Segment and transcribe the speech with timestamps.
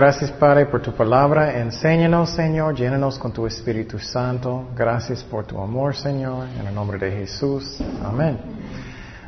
[0.00, 1.58] Gracias Padre por tu palabra.
[1.58, 4.68] Enséñanos, Señor, llénanos con tu Espíritu Santo.
[4.76, 7.80] Gracias por tu amor, Señor, en el nombre de Jesús.
[8.04, 8.38] Amén.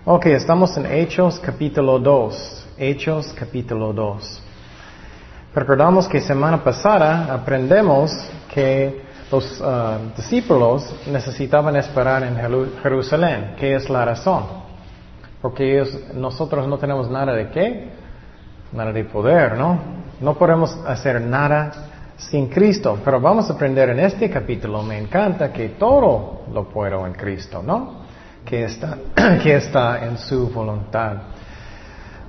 [0.04, 2.68] Ok, estamos en Hechos capítulo 2.
[2.78, 4.42] Hechos capítulo 2.
[5.56, 8.12] Recordamos que semana pasada aprendemos
[8.54, 9.02] que
[9.32, 12.36] los uh, discípulos necesitaban esperar en
[12.80, 13.56] Jerusalén.
[13.58, 14.44] ¿Qué es la razón?
[15.42, 17.88] Porque ellos, nosotros no tenemos nada de qué?
[18.70, 19.99] Nada de poder, ¿no?
[20.20, 21.72] No podemos hacer nada
[22.18, 27.06] sin Cristo, pero vamos a aprender en este capítulo, me encanta que todo lo puedo
[27.06, 28.00] en Cristo, ¿no?
[28.44, 28.98] Que está,
[29.42, 31.12] que está en su voluntad.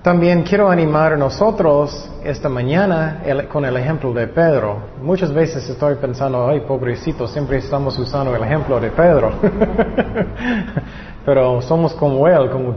[0.01, 4.77] También quiero animar a nosotros esta mañana con el ejemplo de Pedro.
[5.01, 9.33] Muchas veces estoy pensando, ay, pobrecito, siempre estamos usando el ejemplo de Pedro.
[11.25, 12.73] pero somos como él, como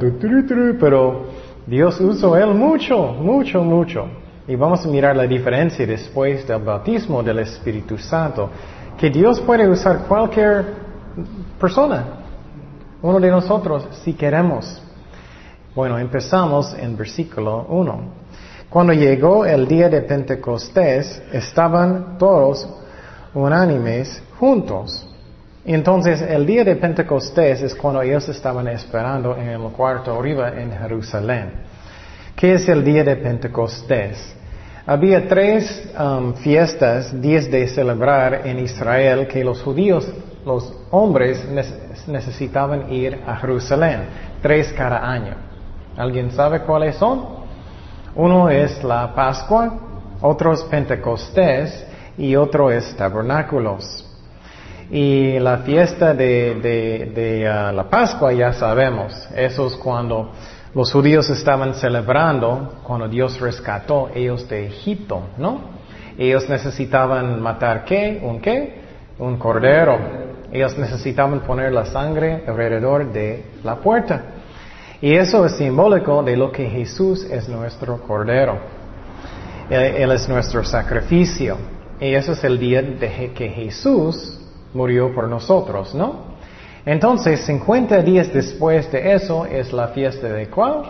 [0.78, 1.26] pero
[1.66, 4.23] Dios usó él mucho, mucho, mucho.
[4.46, 8.50] Y vamos a mirar la diferencia después del bautismo del Espíritu Santo,
[8.98, 10.66] que Dios puede usar cualquier
[11.58, 12.04] persona,
[13.00, 14.82] uno de nosotros, si queremos.
[15.74, 18.24] Bueno, empezamos en versículo 1.
[18.68, 22.68] Cuando llegó el día de Pentecostés, estaban todos
[23.32, 25.08] unánimes juntos.
[25.64, 30.70] Entonces, el día de Pentecostés es cuando ellos estaban esperando en el cuarto arriba en
[30.70, 31.52] Jerusalén.
[32.36, 34.34] ¿Qué es el día de Pentecostés?
[34.86, 40.10] Había tres um, fiestas, días de celebrar en Israel que los judíos,
[40.44, 41.46] los hombres,
[42.08, 44.00] necesitaban ir a Jerusalén,
[44.42, 45.36] tres cada año.
[45.96, 47.24] ¿Alguien sabe cuáles son?
[48.16, 49.78] Uno es la Pascua,
[50.20, 51.86] otro es Pentecostés
[52.18, 54.04] y otro es Tabernáculos.
[54.90, 60.32] Y la fiesta de, uh, la Pascua ya sabemos, eso es cuando
[60.74, 65.60] los judíos estaban celebrando cuando Dios rescató ellos de Egipto, ¿no?
[66.18, 68.20] Ellos necesitaban matar qué?
[68.22, 68.80] ¿Un qué?
[69.18, 69.98] Un cordero.
[70.52, 74.22] Ellos necesitaban poner la sangre alrededor de la puerta.
[75.00, 78.58] Y eso es simbólico de lo que Jesús es nuestro cordero.
[79.70, 81.56] Él, es nuestro sacrificio.
[82.00, 84.40] Y eso es el día de que Jesús
[84.72, 86.33] murió por nosotros, ¿no?
[86.86, 90.82] Entonces, 50 días después de eso es la fiesta de cuál?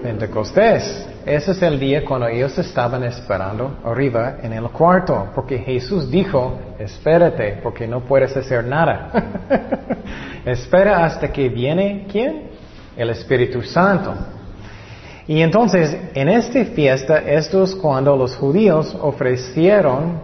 [0.00, 1.08] Pentecostés.
[1.24, 6.56] Ese es el día cuando ellos estaban esperando arriba en el cuarto, porque Jesús dijo,
[6.78, 9.10] espérate, porque no puedes hacer nada.
[10.44, 12.50] Espera hasta que viene, ¿quién?
[12.96, 14.14] El Espíritu Santo.
[15.26, 20.20] Y entonces, en esta fiesta, esto es cuando los judíos ofrecieron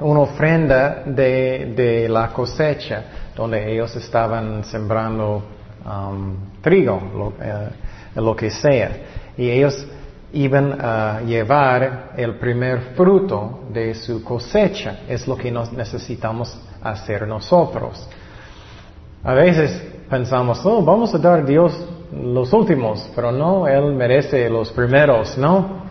[0.00, 3.04] una ofrenda de, de la cosecha
[3.36, 5.42] donde ellos estaban sembrando
[5.84, 7.68] um, trigo, lo, eh,
[8.16, 8.90] lo, que sea.
[9.36, 9.86] Y ellos
[10.32, 15.00] iban a llevar el primer fruto de su cosecha.
[15.08, 18.08] Es lo que nos necesitamos hacer nosotros.
[19.22, 21.72] A veces pensamos, oh, vamos a dar a Dios
[22.12, 25.84] los últimos, pero no, Él merece los primeros, ¿no?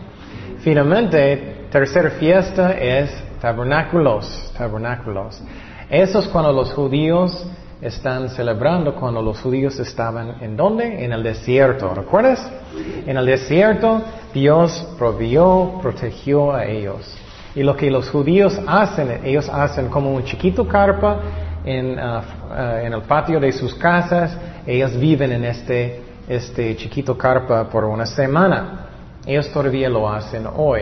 [0.60, 3.12] Finalmente, tercera fiesta es
[3.42, 5.42] tabernáculos, tabernáculos.
[5.90, 7.46] Eso es cuando los judíos
[7.82, 11.04] están celebrando, cuando los judíos estaban en dónde?
[11.04, 12.50] En el desierto, ¿recuerdas?
[13.06, 14.02] En el desierto
[14.34, 17.14] Dios provió, protegió a ellos.
[17.56, 21.20] Y lo que los judíos hacen, ellos hacen como un chiquito carpa
[21.66, 22.20] en, uh,
[22.50, 28.06] uh, el patio de sus casas, ellos viven en este, este chiquito carpa por una
[28.06, 28.88] semana.
[29.26, 30.82] Ellos todavía lo hacen hoy.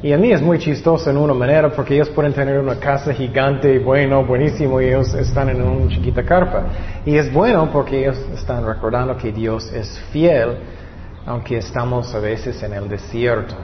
[0.00, 3.12] Y a mí es muy chistoso en una manera porque ellos pueden tener una casa
[3.12, 6.66] gigante, bueno, buenísimo, y ellos están en una chiquita carpa.
[7.04, 10.56] Y es bueno porque ellos están recordando que Dios es fiel,
[11.26, 13.56] aunque estamos a veces en el desierto.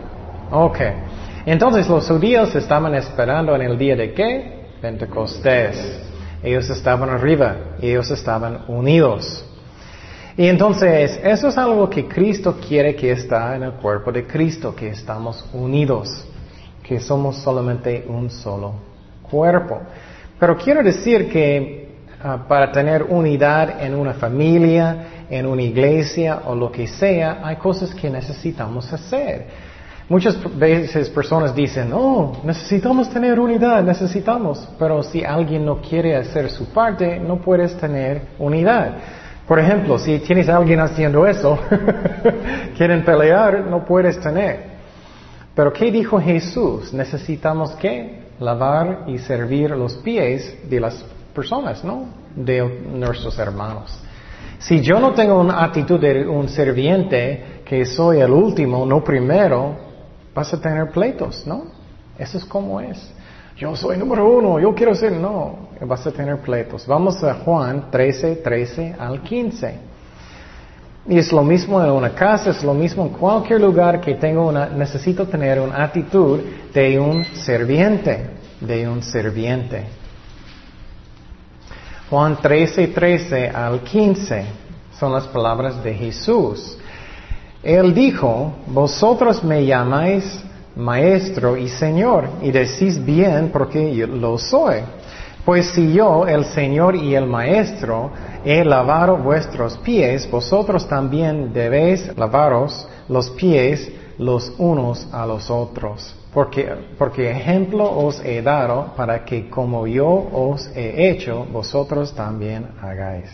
[0.50, 0.78] Ok.
[1.46, 4.70] Entonces los judíos estaban esperando en el día de qué?
[4.80, 6.00] Pentecostés.
[6.42, 9.44] Ellos estaban arriba, ellos estaban unidos.
[10.36, 14.74] Y entonces, eso es algo que Cristo quiere que está en el cuerpo de Cristo,
[14.74, 16.26] que estamos unidos,
[16.86, 18.74] que somos solamente un solo
[19.22, 19.80] cuerpo.
[20.38, 21.88] Pero quiero decir que
[22.22, 27.56] ah, para tener unidad en una familia, en una iglesia o lo que sea, hay
[27.56, 29.46] cosas que necesitamos hacer.
[30.06, 36.50] Muchas veces personas dicen, oh, necesitamos tener unidad, necesitamos, pero si alguien no quiere hacer
[36.50, 38.96] su parte, no puedes tener unidad.
[39.48, 41.58] Por ejemplo, si tienes a alguien haciendo eso,
[42.76, 44.73] quieren pelear, no puedes tener.
[45.54, 46.92] Pero ¿qué dijo Jesús?
[46.92, 51.04] Necesitamos que lavar y servir los pies de las
[51.34, 52.06] personas, ¿no?
[52.34, 52.62] De
[52.92, 53.96] nuestros hermanos.
[54.58, 59.76] Si yo no tengo una actitud de un serviente, que soy el último, no primero,
[60.34, 61.66] vas a tener pleitos, ¿no?
[62.18, 63.12] Eso es como es.
[63.56, 66.86] Yo soy número uno, yo quiero ser, no, vas a tener pleitos.
[66.86, 69.93] Vamos a Juan 13, 13 al 15.
[71.06, 74.48] Y es lo mismo en una casa, es lo mismo en cualquier lugar que tengo
[74.48, 76.40] una, necesito tener una actitud
[76.72, 78.30] de un serviente,
[78.60, 79.84] de un serviente.
[82.08, 84.44] Juan 13, 13 al 15
[84.98, 86.78] son las palabras de Jesús.
[87.62, 90.42] Él dijo, vosotros me llamáis
[90.76, 94.80] maestro y señor y decís bien porque yo lo soy.
[95.44, 98.10] Pues si yo, el Señor y el Maestro,
[98.44, 106.16] he lavado vuestros pies, vosotros también debéis lavaros los pies los unos a los otros.
[106.32, 112.68] Porque, porque ejemplo os he dado para que como yo os he hecho, vosotros también
[112.80, 113.30] hagáis.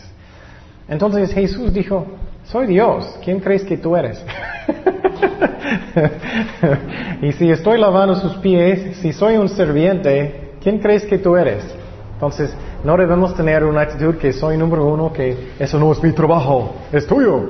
[0.89, 2.05] Entonces Jesús dijo,
[2.43, 4.21] soy Dios, ¿quién crees que tú eres?
[7.21, 11.80] y si estoy lavando sus pies, si soy un serviente, ¿quién crees que tú eres?
[12.21, 12.53] Entonces,
[12.83, 16.75] no debemos tener una actitud que soy número uno, que eso no es mi trabajo,
[16.91, 17.49] es tuyo.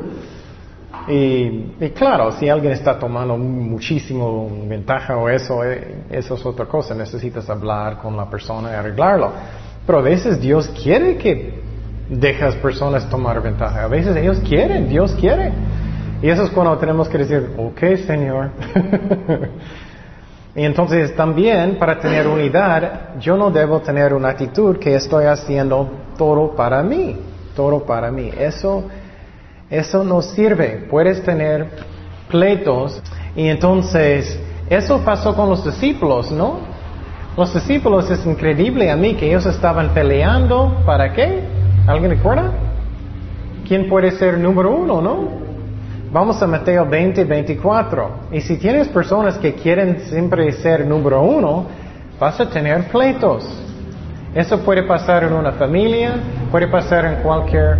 [1.09, 6.95] Y, claro, si alguien está tomando muchísimo ventaja o eso, eh, eso es otra cosa,
[6.95, 9.33] necesitas hablar con la persona y arreglarlo.
[9.85, 11.59] Pero a veces Dios quiere que
[12.07, 15.51] dejas personas tomar ventaja, a veces ellos quieren, Dios quiere.
[16.21, 18.51] Y eso es cuando tenemos que decir, ok Señor.
[20.55, 25.89] y entonces también para tener unidad, yo no debo tener una actitud que estoy haciendo
[26.17, 27.17] todo para mí,
[27.55, 28.31] todo para mí.
[28.37, 28.85] Eso
[29.71, 30.85] eso no sirve.
[30.89, 31.69] Puedes tener
[32.29, 33.01] pleitos
[33.37, 34.37] y entonces
[34.69, 36.59] eso pasó con los discípulos, ¿no?
[37.37, 41.39] Los discípulos es increíble a mí que ellos estaban peleando para qué?
[41.87, 42.51] ¿Alguien recuerda?
[43.65, 45.50] ¿Quién puede ser número uno, no?
[46.11, 48.09] Vamos a Mateo 20, 24.
[48.33, 51.67] Y si tienes personas que quieren siempre ser número uno,
[52.19, 53.47] vas a tener pleitos.
[54.35, 56.15] Eso puede pasar en una familia,
[56.51, 57.77] puede pasar en cualquier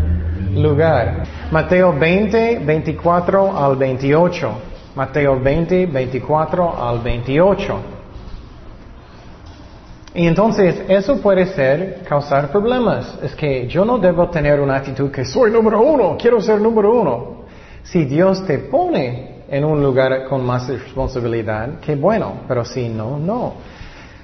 [0.56, 1.24] lugar.
[1.52, 4.52] Mateo 20, 24 al 28.
[4.96, 7.80] Mateo 20, 24 al 28.
[10.14, 13.20] Y entonces eso puede ser causar problemas.
[13.22, 16.94] Es que yo no debo tener una actitud que soy número uno, quiero ser número
[16.94, 17.41] uno.
[17.84, 23.18] Si Dios te pone en un lugar con más responsabilidad, qué bueno, pero si no,
[23.18, 23.54] no.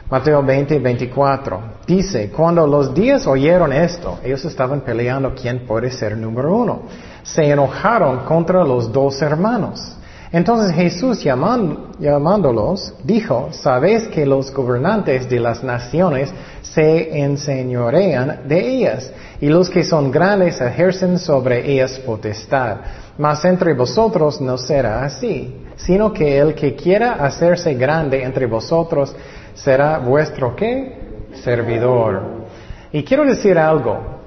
[0.10, 1.60] Mateo 20, 24.
[1.86, 6.84] Dice, cuando los días oyeron esto, ellos estaban peleando quién puede ser número uno.
[7.24, 9.97] Se enojaron contra los dos hermanos.
[10.32, 19.12] Entonces Jesús llamándolos dijo, sabéis que los gobernantes de las naciones se enseñorean de ellas
[19.40, 22.78] y los que son grandes ejercen sobre ellas potestad.
[23.18, 29.16] Mas entre vosotros no será así, sino que el que quiera hacerse grande entre vosotros
[29.54, 31.08] será vuestro qué?
[31.44, 32.48] Servidor.
[32.92, 34.18] Y quiero decir algo.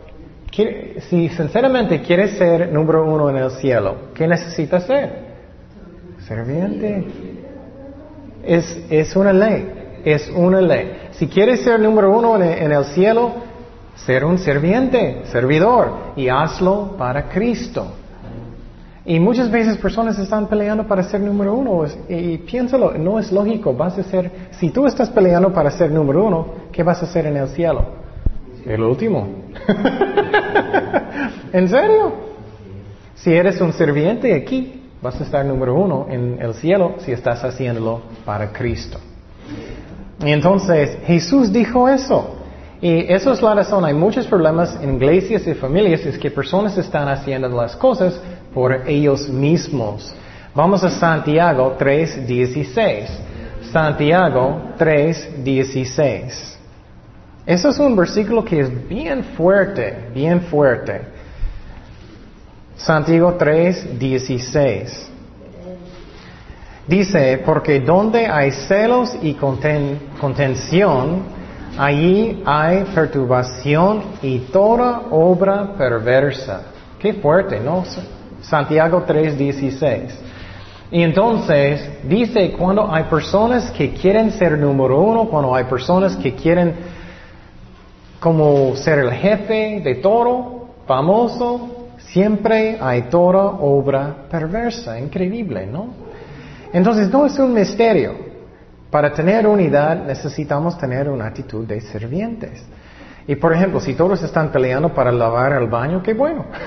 [1.08, 5.29] Si sinceramente quieres ser número uno en el cielo, ¿qué necesitas ser?
[6.30, 7.04] Serviente.
[8.44, 9.68] Es, es una ley.
[10.04, 11.08] Es una ley.
[11.10, 13.32] Si quieres ser número uno en el cielo,
[13.96, 17.84] ser un serviente, servidor, y hazlo para Cristo.
[19.04, 21.84] Y muchas veces personas están peleando para ser número uno.
[22.08, 23.74] Y piénsalo, no es lógico.
[23.74, 27.26] Vas a ser, si tú estás peleando para ser número uno, ¿qué vas a hacer
[27.26, 27.86] en el cielo?
[28.64, 29.26] El último.
[31.52, 32.12] ¿En serio?
[33.16, 37.42] Si eres un serviente aquí, vas a estar número uno en el cielo si estás
[37.44, 38.98] haciéndolo para Cristo.
[40.24, 42.36] Y entonces Jesús dijo eso.
[42.82, 43.84] Y eso es la razón.
[43.84, 48.18] Hay muchos problemas en iglesias y familias, es que personas están haciendo las cosas
[48.54, 50.14] por ellos mismos.
[50.54, 53.06] Vamos a Santiago 3.16.
[53.70, 56.56] Santiago 3.16.
[57.46, 61.02] Eso es un versículo que es bien fuerte, bien fuerte.
[62.82, 65.08] Santiago 3.16.
[66.86, 71.22] Dice, porque donde hay celos y contención,
[71.76, 76.62] allí hay perturbación y toda obra perversa.
[76.98, 77.84] Qué fuerte, ¿no?
[78.40, 80.14] Santiago 3:16.
[80.90, 86.34] Y entonces dice, cuando hay personas que quieren ser número uno, cuando hay personas que
[86.34, 86.74] quieren
[88.18, 91.79] como ser el jefe de todo, famoso,
[92.12, 95.88] siempre hay toda obra perversa, increíble, ¿no?
[96.72, 98.30] Entonces no es un misterio.
[98.90, 102.64] Para tener unidad necesitamos tener una actitud de servientes.
[103.26, 106.46] Y por ejemplo, si todos están peleando para lavar el baño, qué bueno.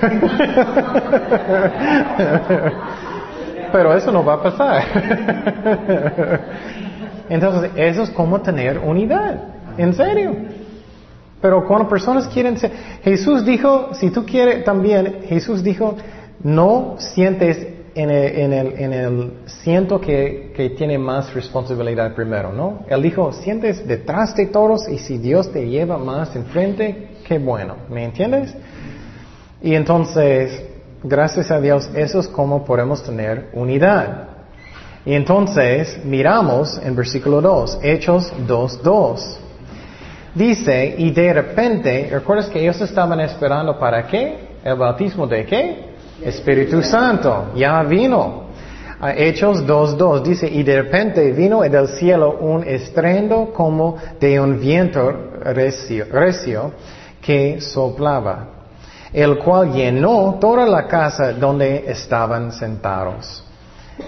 [3.72, 4.82] Pero eso no va a pasar.
[7.28, 9.36] Entonces, eso es como tener unidad.
[9.76, 10.63] En serio.
[11.44, 12.72] Pero cuando personas quieren ser,
[13.02, 15.94] Jesús dijo, si tú quieres también, Jesús dijo,
[16.42, 17.58] no sientes
[17.94, 22.86] en el, en el, en el siento que, que, tiene más responsabilidad primero, ¿no?
[22.88, 27.76] Él dijo, sientes detrás de todos y si Dios te lleva más enfrente, qué bueno,
[27.90, 28.54] ¿me entiendes?
[29.60, 30.64] Y entonces,
[31.02, 34.28] gracias a Dios, eso es como podemos tener unidad.
[35.04, 39.43] Y entonces, miramos en versículo 2, Hechos 2.2.
[40.34, 44.36] Dice, y de repente, ¿recuerdas que ellos estaban esperando para qué?
[44.64, 45.94] ¿El bautismo de qué?
[46.22, 47.52] Espíritu Santo.
[47.54, 48.44] Ya vino.
[49.16, 55.12] Hechos 2.2 dice, y de repente vino del cielo un estrendo como de un viento
[55.42, 56.72] recio
[57.20, 58.48] que soplaba,
[59.12, 63.44] el cual llenó toda la casa donde estaban sentados.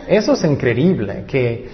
[0.09, 1.69] Eso es increíble, que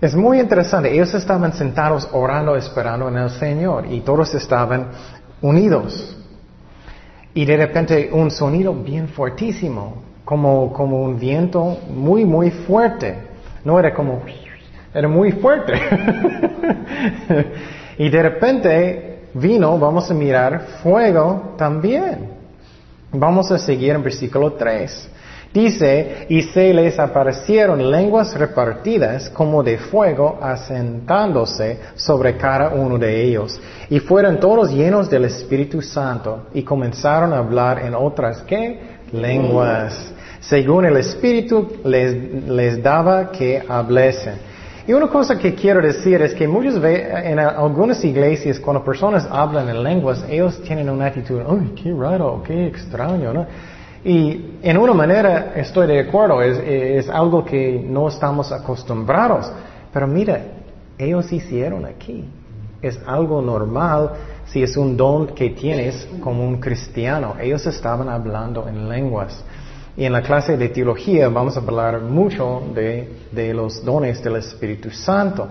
[0.00, 0.92] es muy interesante.
[0.92, 4.88] Ellos estaban sentados orando, esperando en el Señor y todos estaban
[5.40, 6.16] unidos.
[7.34, 13.16] Y de repente un sonido bien fuertísimo, como, como un viento muy, muy fuerte.
[13.64, 14.22] No era como,
[14.94, 15.74] era muy fuerte.
[17.98, 22.30] y de repente vino, vamos a mirar, fuego también.
[23.12, 25.10] Vamos a seguir en versículo 3.
[25.56, 33.24] Dice, y se les aparecieron lenguas repartidas como de fuego asentándose sobre cada uno de
[33.24, 33.58] ellos.
[33.88, 38.80] Y fueron todos llenos del Espíritu Santo y comenzaron a hablar en otras que
[39.12, 44.34] lenguas, según el Espíritu les, les daba que hablasen.
[44.86, 49.26] Y una cosa que quiero decir es que muchas veces en algunas iglesias cuando personas
[49.30, 53.32] hablan en lenguas, ellos tienen una actitud, ¡ay, qué raro, qué extraño!
[53.32, 53.46] ¿no?
[54.06, 59.50] Y en una manera estoy de acuerdo, es, algo que no estamos acostumbrados.
[59.92, 60.42] Pero mira,
[60.96, 62.24] ellos hicieron aquí.
[62.80, 64.12] Es algo normal
[64.46, 67.34] si es un don que tienes como un cristiano.
[67.40, 69.42] Ellos estaban hablando en lenguas.
[69.96, 74.36] Y en la clase de teología vamos a hablar mucho de, de los dones del
[74.36, 75.48] Espíritu Santo.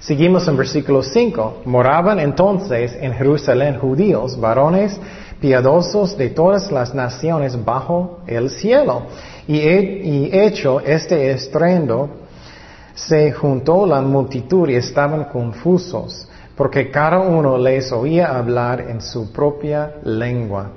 [0.00, 1.62] Seguimos en versículo 5.
[1.66, 4.98] Moraban entonces en Jerusalén judíos, varones
[5.44, 9.02] piadosos de todas las naciones bajo el cielo.
[9.46, 12.08] Y, hecho este estrendo,
[12.94, 19.30] se juntó la multitud y estaban confusos, porque cada uno les oía hablar en su
[19.34, 20.70] propia lengua.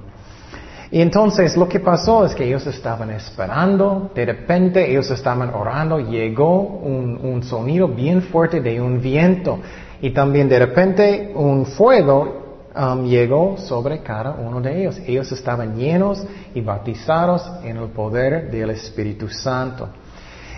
[0.92, 5.98] Y entonces lo que pasó es que ellos estaban esperando, de repente ellos estaban orando,
[5.98, 9.60] llegó un, sonido bien fuerte de un viento
[10.02, 12.37] y también de repente un fuego
[12.77, 15.00] Um, llegó sobre cada uno de ellos.
[15.07, 19.89] Ellos estaban llenos y bautizados en el poder del Espíritu Santo.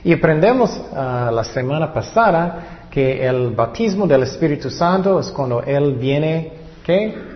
[0.04, 5.96] Y aprendemos uh, la semana pasada que el bautismo del Espíritu Santo es cuando Él
[5.96, 6.60] viene.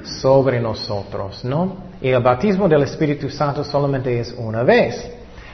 [0.03, 1.77] Sobre nosotros, ¿no?
[2.01, 5.07] Y el bautismo del Espíritu Santo solamente es una vez.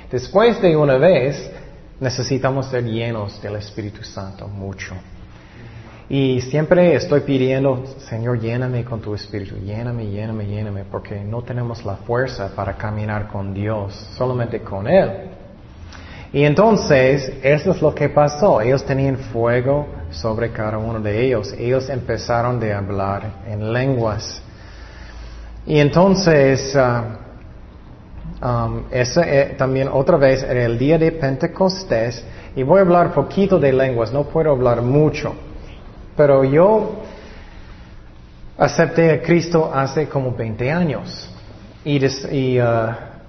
[0.10, 1.52] Después de una vez,
[2.00, 4.96] necesitamos ser llenos del Espíritu Santo mucho.
[6.12, 11.86] Y siempre estoy pidiendo, Señor, lléname con tu espíritu, lléname, lléname, lléname, porque no tenemos
[11.86, 15.30] la fuerza para caminar con Dios, solamente con Él.
[16.34, 18.60] Y entonces, eso es lo que pasó.
[18.60, 21.54] Ellos tenían fuego sobre cada uno de ellos.
[21.54, 24.42] Ellos empezaron de hablar en lenguas.
[25.68, 32.24] Y entonces, uh, um, ese, también otra vez era el día de Pentecostés.
[32.56, 35.36] Y voy a hablar poquito de lenguas, no puedo hablar mucho.
[36.20, 36.98] Pero yo
[38.58, 41.34] acepté a Cristo hace como 20 años.
[41.86, 42.66] Y, uh,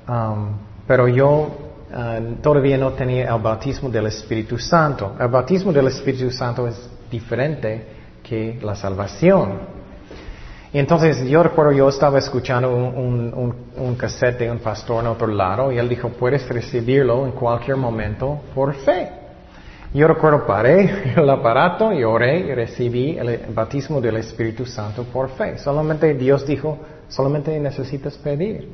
[0.09, 0.57] um,
[0.89, 5.15] pero yo uh, todavía no tenía el bautismo del Espíritu Santo.
[5.21, 7.87] El bautismo del Espíritu Santo es diferente
[8.25, 9.61] que la salvación.
[10.73, 15.11] Y entonces yo recuerdo, yo estaba escuchando un, un, un, cassette de un pastor en
[15.13, 19.20] otro lado y él dijo, puedes recibirlo en cualquier momento por fe.
[19.93, 25.31] Yo recuerdo, paré el aparato y oré y recibí el bautismo del Espíritu Santo por
[25.31, 25.59] fe.
[25.59, 26.79] Solamente Dios dijo,
[27.09, 28.69] solamente necesitas pedir.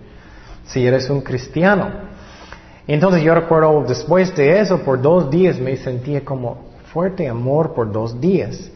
[0.67, 1.91] Si eres un cristiano.
[2.87, 7.91] Entonces yo recuerdo, después de eso, por dos días me sentía como fuerte amor por
[7.91, 8.71] dos días.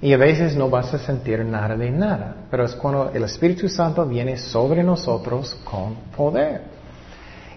[0.00, 2.36] Y a veces no vas a sentir nada de nada.
[2.50, 6.62] Pero es cuando el Espíritu Santo viene sobre nosotros con poder.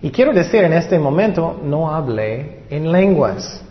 [0.02, 3.62] Y quiero decir, en este momento no hablé en lenguas.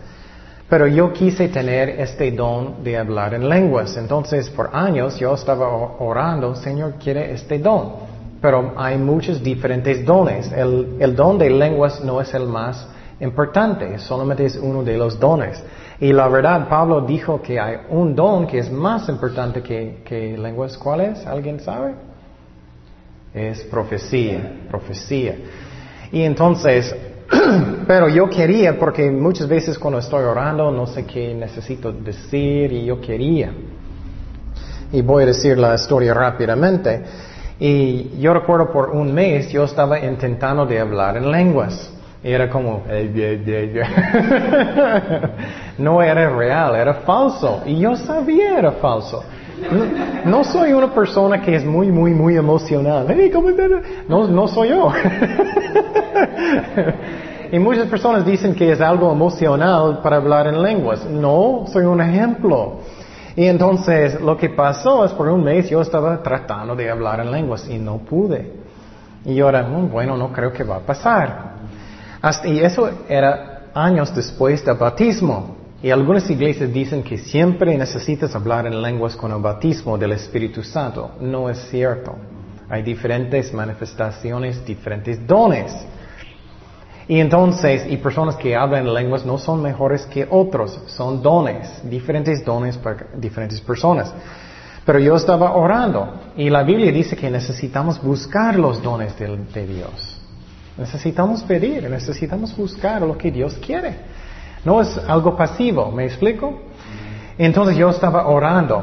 [0.72, 3.94] Pero yo quise tener este don de hablar en lenguas.
[3.98, 7.92] Entonces, por años yo estaba orando, Señor, quiere este don.
[8.40, 10.50] Pero hay muchos diferentes dones.
[10.50, 12.88] El, don de lenguas no es el más
[13.20, 15.62] importante, solamente es uno de los dones.
[16.00, 20.38] Y la verdad, Pablo dijo que hay un don que es más importante que, que
[20.38, 20.78] lenguas.
[20.78, 21.26] ¿Cuál es?
[21.26, 21.92] ¿Alguien sabe?
[23.34, 25.36] Es profecía, profecía.
[26.10, 26.96] Y entonces,
[27.86, 32.84] pero yo quería, porque muchas veces cuando estoy orando no sé qué necesito decir y
[32.84, 33.52] yo quería.
[34.92, 37.02] Y voy a decir la historia rápidamente.
[37.58, 41.92] Y yo recuerdo por un mes yo estaba intentando de hablar en lenguas.
[42.24, 42.84] Era como,
[45.78, 47.62] no era real, era falso.
[47.66, 49.24] Y yo sabía era falso.
[50.24, 53.06] No, soy una persona que es muy, muy, muy emocional.
[54.08, 54.92] no, no soy yo.
[57.52, 61.04] y muchas personas dicen que es algo emocional para hablar en lenguas.
[61.06, 62.80] No, soy un ejemplo.
[63.34, 67.30] Y entonces lo que pasó es por un mes yo estaba tratando de hablar en
[67.30, 68.52] lenguas y no pude.
[69.24, 71.52] Y ahora, mm, bueno, no creo que va a pasar.
[72.44, 75.61] y eso era años después del bautismo.
[75.82, 80.62] Y algunas iglesias dicen que siempre necesitas hablar en lenguas con el bautismo del Espíritu
[80.62, 81.10] Santo.
[81.20, 82.16] No es cierto.
[82.68, 85.74] Hay diferentes manifestaciones, diferentes dones.
[87.08, 91.68] Y entonces, y personas que hablan en lenguas no son mejores que otros, son dones,
[91.90, 94.14] diferentes dones para diferentes personas.
[94.86, 99.66] Pero yo estaba orando y la Biblia dice que necesitamos buscar los dones de, de
[99.66, 100.20] Dios.
[100.78, 104.11] Necesitamos pedir, necesitamos buscar lo que Dios quiere.
[104.64, 106.54] No es algo pasivo, ¿me explico?
[107.38, 108.82] Entonces yo estaba orando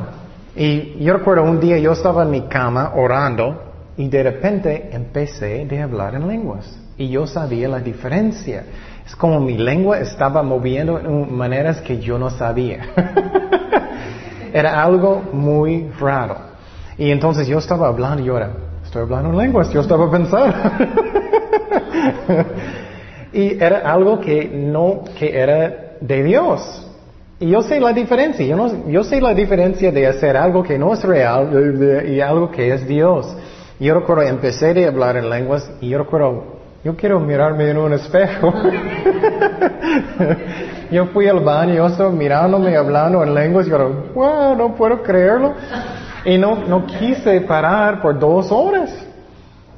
[0.56, 3.62] y yo recuerdo un día yo estaba en mi cama orando
[3.96, 8.66] y de repente empecé de hablar en lenguas y yo sabía la diferencia.
[9.06, 12.90] Es como mi lengua estaba moviendo en maneras que yo no sabía.
[14.54, 16.36] era algo muy raro.
[16.98, 18.52] Y entonces yo estaba hablando y era,
[18.84, 20.54] estoy hablando en lenguas, yo estaba pensando.
[23.32, 26.88] Y era algo que no, que era de Dios.
[27.40, 28.46] Y yo sé la diferencia.
[28.46, 32.52] Yo, no, yo sé la diferencia de hacer algo que no es real y algo
[32.52, 33.34] que es Dios.
[33.80, 37.94] Yo recuerdo, empecé a hablar en lenguas y yo recuerdo, yo quiero mirarme en un
[37.94, 38.54] espejo.
[40.92, 45.02] yo fui al baño, yo estaba mirándome, hablando en lenguas y yo, wow, no puedo
[45.02, 45.54] creerlo.
[46.26, 48.92] Y no, no quise parar por dos horas.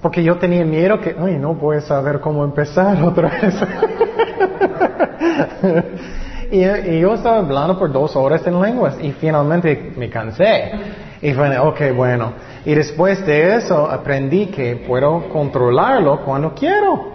[0.02, 3.56] Porque yo tenía miedo que, ay, no voy a saber cómo empezar otra vez.
[6.52, 10.72] y, yo estaba hablando por dos horas en lenguas y finalmente me cansé.
[11.22, 12.34] Y fue, ok, bueno.
[12.66, 17.12] Y después de eso aprendí que puedo controlarlo cuando quiero.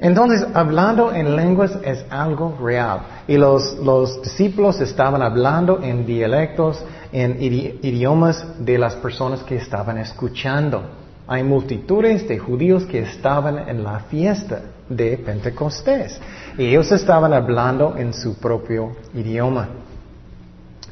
[0.00, 3.00] Entonces, hablando en lenguas es algo real.
[3.28, 9.98] Y los, los discípulos estaban hablando en dialectos, en idiomas de las personas que estaban
[9.98, 11.05] escuchando.
[11.28, 16.20] Hay multitudes de judíos que estaban en la fiesta de Pentecostés
[16.56, 19.68] y ellos estaban hablando en su propio idioma.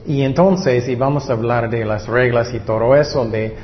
[0.07, 3.57] Y entonces, y vamos a hablar de las reglas y todo eso de,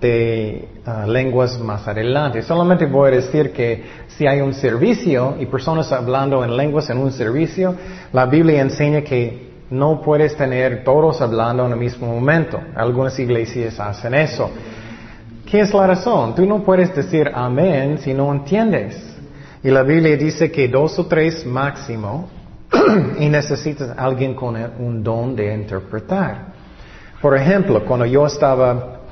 [0.00, 2.42] de ah, lenguas más adelante.
[2.42, 6.98] Solamente voy a decir que si hay un servicio y personas hablando en lenguas en
[6.98, 7.74] un servicio,
[8.12, 12.60] la Biblia enseña que no puedes tener todos hablando en el mismo momento.
[12.74, 14.50] Algunas iglesias hacen eso.
[15.46, 16.34] ¿Qué es la razón?
[16.34, 19.16] Tú no puedes decir amén si no entiendes.
[19.62, 22.28] Y la Biblia dice que dos o tres máximo
[23.18, 26.46] y necesitas alguien con un don de interpretar.
[27.22, 29.02] Por ejemplo, cuando yo estaba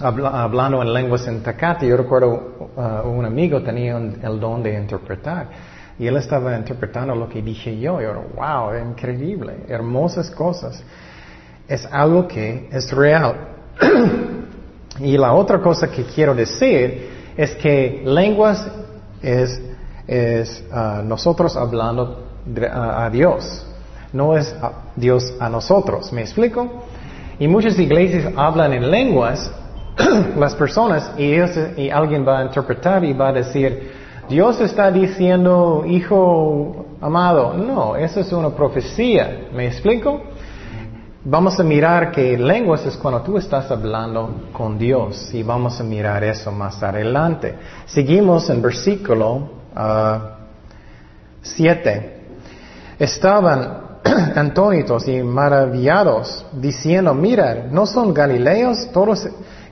[0.00, 5.48] hablando en lenguas en Tacate, yo recuerdo uh, un amigo tenía el don de interpretar.
[5.98, 7.98] Y él estaba interpretando lo que dije yo.
[7.98, 10.84] Y yo, wow, increíble, hermosas cosas.
[11.66, 13.48] Es algo que es real.
[15.00, 18.66] Y la otra cosa que quiero decir es que lenguas
[19.22, 19.60] es,
[20.08, 22.26] uh, nosotros hablando
[22.72, 23.66] a, Dios,
[24.12, 24.54] no es
[24.96, 26.12] Dios a nosotros.
[26.12, 26.84] ¿Me explico?
[27.38, 29.50] Y muchas iglesias hablan en lenguas,
[30.36, 31.34] las personas, y,
[31.80, 33.92] y alguien va a interpretar y va a decir,
[34.28, 37.54] Dios está diciendo, hijo amado.
[37.54, 39.48] No, eso es una profecía.
[39.54, 40.22] ¿Me explico?
[41.30, 45.84] Vamos a mirar que lenguas es cuando tú estás hablando con Dios y vamos a
[45.84, 47.54] mirar eso más adelante.
[47.84, 49.50] Seguimos en versículo
[51.42, 51.84] 7.
[51.84, 54.00] Ah, Estaban
[54.36, 59.28] antónitos y maravillados diciendo, mira, ¿no son galileos todos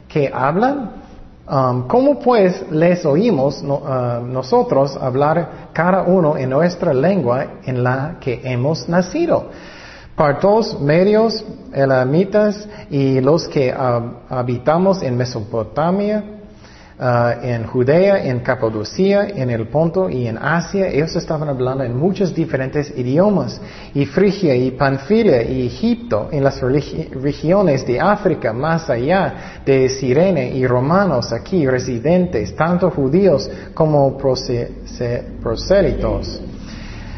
[0.07, 1.07] que hablan?
[1.49, 8.19] Um, ¿Cómo pues les oímos ah, nosotros hablar cada uno en nuestra lengua en la
[8.21, 9.49] que hemos nacido?
[10.17, 16.25] Partos, medios, elamitas y los que habitamos en Mesopotamia,
[16.99, 21.95] ah, en Judea, en Capadocia, en el Ponto y en Asia, ellos estaban hablando en
[21.95, 23.61] muchos diferentes idiomas.
[23.93, 30.53] Y Frigia y Panfilia y Egipto, en las regiones de África, más allá de Sirene
[30.53, 36.41] y romanos aquí residentes, tanto judíos como prosélitos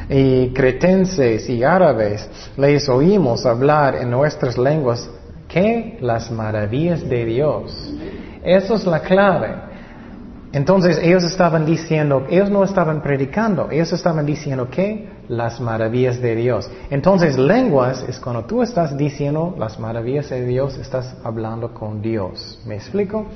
[0.08, 5.08] y cretenses y árabes, les oímos hablar en nuestras lenguas
[5.48, 7.92] que las maravillas de Dios.
[8.44, 9.68] Eso es la clave.
[10.52, 16.34] Entonces ellos estaban diciendo, ellos no estaban predicando, ellos estaban diciendo que las maravillas de
[16.34, 16.70] Dios.
[16.88, 22.62] Entonces lenguas es cuando tú estás diciendo las maravillas de Dios, estás hablando con Dios.
[22.66, 23.26] ¿Me explico?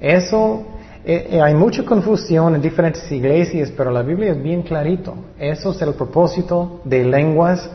[0.00, 0.64] Eso
[1.02, 5.14] eh, eh, hay mucha confusión en diferentes iglesias, pero la Biblia es bien clarito.
[5.38, 7.70] Eso es el propósito de lenguas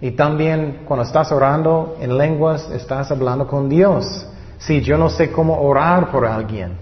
[0.00, 4.26] y también cuando estás orando en lenguas estás hablando con Dios.
[4.58, 6.72] Si yo no sé cómo orar por alguien,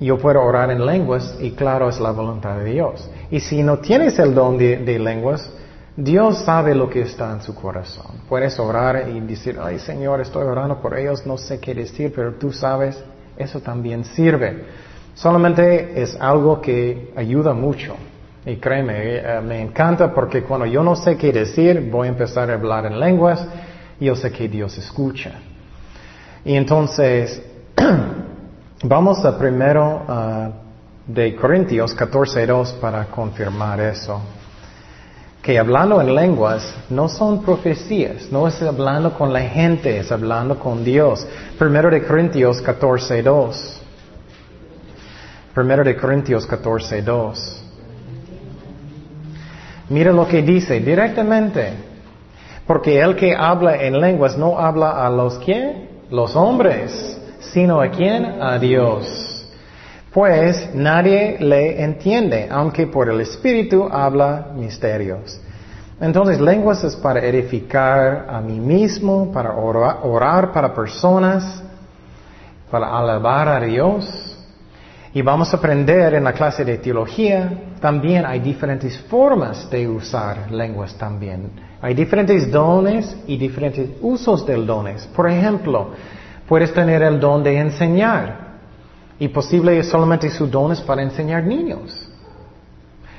[0.00, 3.08] yo puedo orar en lenguas y claro es la voluntad de Dios.
[3.30, 5.48] Y si no tienes el don de, de lenguas,
[5.96, 8.22] Dios sabe lo que está en su corazón.
[8.28, 12.34] Puedes orar y decir, ay Señor, estoy orando por ellos, no sé qué decir, pero
[12.34, 13.00] tú sabes
[13.36, 14.64] eso también sirve.
[15.14, 17.96] Solamente es algo que ayuda mucho.
[18.44, 22.50] Y créeme, eh, me encanta porque cuando yo no sé qué decir, voy a empezar
[22.50, 23.46] a hablar en lenguas
[24.00, 25.32] y yo sé que Dios escucha.
[26.44, 27.42] Y entonces,
[28.82, 34.20] vamos a primero uh, de Corintios 14.2 para confirmar eso
[35.42, 40.58] que hablando en lenguas no son profecías, no es hablando con la gente, es hablando
[40.58, 41.26] con Dios.
[41.58, 43.80] Primero de Corintios 14.2.
[45.52, 47.62] Primero de Corintios 14.2.
[49.88, 51.72] Mira lo que dice directamente.
[52.64, 57.90] Porque el que habla en lenguas no habla a los que, los hombres, sino a
[57.90, 59.31] quién, a Dios.
[60.12, 65.40] Pues nadie le entiende, aunque por el Espíritu habla misterios.
[66.00, 71.62] Entonces, lenguas es para edificar a mí mismo, para orar, para personas,
[72.70, 74.36] para alabar a Dios.
[75.14, 80.50] Y vamos a aprender en la clase de teología, también hay diferentes formas de usar
[80.50, 81.50] lenguas también.
[81.80, 85.06] Hay diferentes dones y diferentes usos del dones.
[85.14, 85.90] Por ejemplo,
[86.48, 88.51] puedes tener el don de enseñar.
[89.22, 92.08] Y posible es solamente su don es para enseñar niños.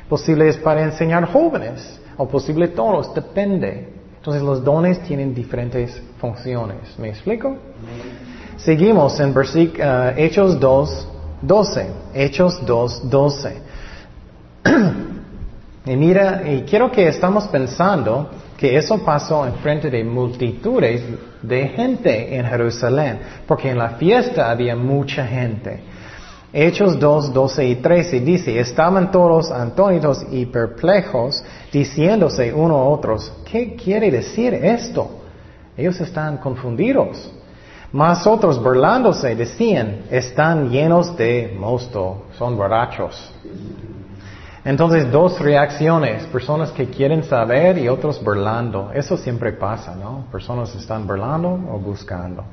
[0.10, 1.98] Posible es para enseñar jóvenes.
[2.18, 3.88] O posible todos, depende.
[4.18, 7.00] Entonces los dones tienen diferentes funciones.
[7.00, 7.56] ¿Me explico?
[8.58, 11.08] Seguimos en versículo uh, Hechos 2,
[11.42, 11.88] 12.
[12.14, 13.62] Hechos 2, 12.
[15.86, 18.30] y mira, y quiero que estamos pensando
[18.64, 21.04] que eso pasó en frente de multitudes
[21.42, 25.82] de gente en Jerusalén, porque en la fiesta había mucha gente.
[26.54, 33.34] Hechos 2, 12 y 13 dice, estaban todos antónitos y perplejos, diciéndose uno a otros,
[33.52, 35.12] ¿qué quiere decir esto?
[35.76, 37.34] Ellos están confundidos.
[37.92, 43.30] Más otros burlándose decían, están llenos de mosto, son borrachos.
[44.66, 48.92] Entonces, dos reacciones, personas que quieren saber y otros burlando.
[48.94, 50.26] Eso siempre pasa, ¿no?
[50.32, 52.46] Personas están burlando o buscando.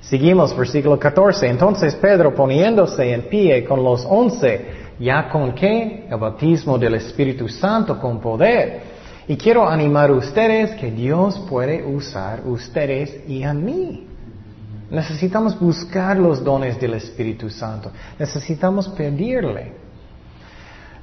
[0.00, 1.48] Seguimos, versículo 14.
[1.48, 4.66] Entonces Pedro poniéndose en pie con los once,
[5.00, 6.06] ya con qué?
[6.08, 8.92] El bautismo del Espíritu Santo con poder.
[9.26, 14.06] Y quiero animar a ustedes que Dios puede usar ustedes y a mí.
[14.90, 17.90] Necesitamos buscar los dones del Espíritu Santo.
[18.18, 19.81] Necesitamos pedirle.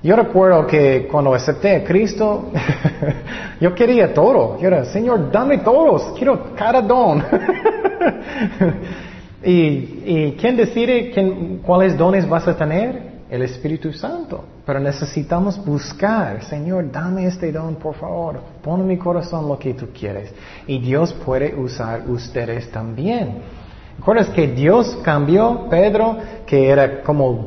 [0.02, 2.52] Yo recuerdo que cuando acepté a Cristo,
[3.60, 4.58] yo quería todo.
[4.58, 6.14] Yo era, Señor, dame todos.
[6.18, 7.22] Quiero cada don.
[9.44, 13.10] y, quién decide cuáles dones vas a tener?
[13.30, 14.46] El Espíritu Santo.
[14.66, 18.40] Pero necesitamos buscar, Señor, dame este don, por favor.
[18.64, 20.34] Pon en mi corazón lo que tú quieres.
[20.66, 23.59] Y Dios puede usar ustedes también.
[24.00, 27.46] ¿Recuerdas que Dios cambió Pedro, que era como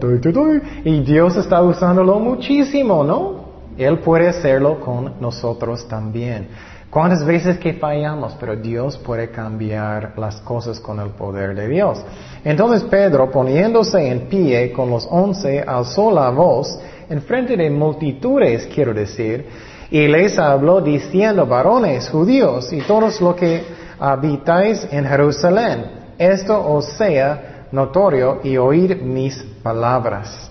[0.84, 3.40] y Dios está usándolo muchísimo, ¿no?
[3.78, 6.48] Él puede hacerlo con nosotros también.
[6.90, 8.36] ¿Cuántas veces que fallamos?
[8.38, 12.04] Pero Dios puede cambiar las cosas con el poder de Dios.
[12.44, 18.66] Entonces Pedro, poniéndose en pie con los once, alzó la voz en frente de multitudes,
[18.66, 19.46] quiero decir,
[19.90, 23.64] y les habló diciendo, varones judíos y todos los que
[23.98, 30.50] habitáis en Jerusalén, esto os sea notorio y oír mis palabras.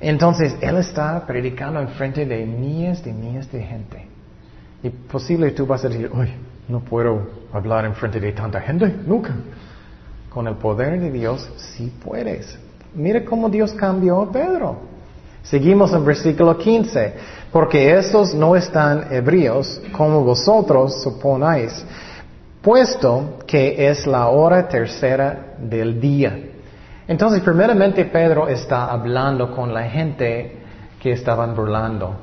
[0.00, 4.06] Entonces, Él está predicando en frente de miles de miles de gente.
[4.82, 6.30] Y posible tú vas a decir, uy,
[6.68, 9.34] no puedo hablar en frente de tanta gente, nunca.
[10.30, 12.58] Con el poder de Dios sí puedes.
[12.94, 14.78] Mire cómo Dios cambió a Pedro.
[15.42, 17.14] Seguimos en versículo 15.
[17.52, 21.84] Porque estos no están hebríos como vosotros suponáis,
[22.62, 26.38] puesto que es la hora tercera del día.
[27.08, 30.58] Entonces, primeramente Pedro está hablando con la gente
[31.00, 32.14] que estaban burlando.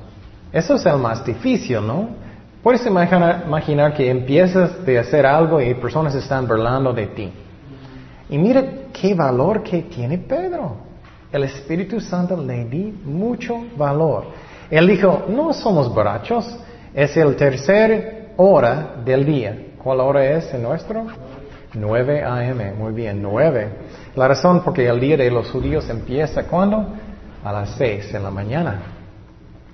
[0.51, 2.09] Eso es el más difícil, ¿no?
[2.63, 7.31] Puedes imaginar, imaginar que empiezas de hacer algo y personas están burlando de ti.
[8.29, 10.77] Y mira qué valor que tiene Pedro.
[11.31, 14.27] El Espíritu Santo le di mucho valor.
[14.69, 16.57] Él dijo, no somos borrachos,
[16.93, 19.66] es el tercer hora del día.
[19.87, 21.05] ¿Cuál hora es en nuestro?
[21.73, 22.73] 9 a.m.
[22.73, 23.69] Muy bien, 9.
[24.17, 26.87] La razón porque el día de los judíos empieza cuando?
[27.41, 28.81] A las 6 en la mañana.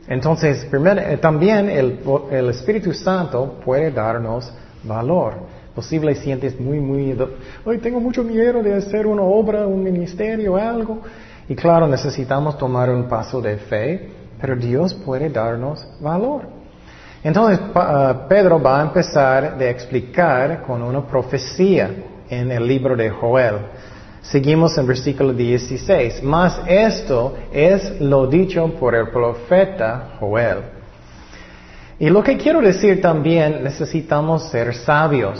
[0.08, 5.34] Entonces, primero, eh, también el, el, Espíritu Santo puede darnos valor.
[5.73, 7.17] Posible sientes muy, muy,
[7.65, 10.99] hoy tengo mucho miedo de hacer una obra, un ministerio, algo.
[11.49, 16.52] Y claro, necesitamos tomar un paso de fe, pero Dios puede darnos valor.
[17.23, 21.89] Entonces, uh, Pedro va a empezar de explicar con una profecía
[22.29, 23.55] en el libro de Joel.
[24.21, 26.21] Seguimos en versículo 16.
[26.23, 30.59] Mas esto es lo dicho por el profeta Joel.
[31.99, 35.39] Y lo que quiero decir también, necesitamos ser sabios.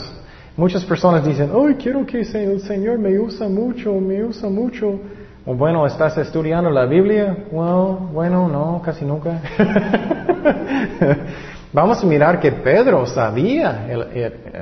[0.56, 5.00] Muchas personas dicen, hoy quiero que el Señor me usa mucho, me usa mucho.
[5.44, 7.36] O bueno, ¿estás estudiando la Biblia?
[7.50, 9.42] Well, bueno, no, casi nunca.
[11.74, 13.84] Vamos a mirar que Pedro sabía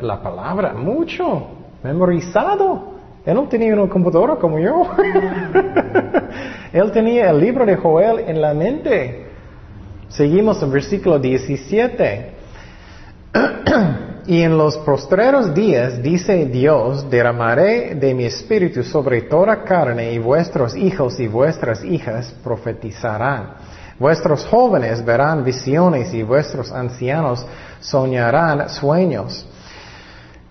[0.01, 1.47] la palabra mucho,
[1.83, 2.95] memorizado.
[3.27, 4.89] Él no tenía una computadora como yo.
[6.73, 9.27] Él tenía el libro de Joel en la mente.
[10.09, 12.33] Seguimos en versículo 17.
[14.27, 20.19] y en los postreros días, dice Dios, derramaré de mi espíritu sobre toda carne y
[20.19, 23.57] vuestros hijos y vuestras hijas profetizarán.
[24.03, 27.47] Vuestros jóvenes verán visiones y vuestros ancianos
[27.79, 29.47] soñarán sueños.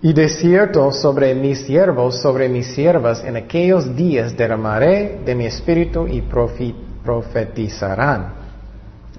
[0.01, 5.47] Y de cierto sobre mis siervos, sobre mis siervas, en aquellos días derramaré de mi
[5.47, 6.21] espíritu y
[7.03, 8.35] profetizarán.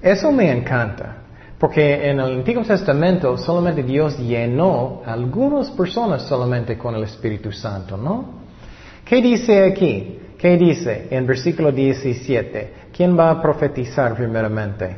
[0.01, 1.17] Eso me encanta,
[1.59, 7.51] porque en el Antiguo Testamento solamente Dios llenó a algunas personas solamente con el Espíritu
[7.51, 8.41] Santo, ¿no?
[9.05, 10.21] ¿Qué dice aquí?
[10.39, 12.82] ¿Qué dice en versículo 17?
[12.95, 14.95] ¿Quién va a profetizar primeramente?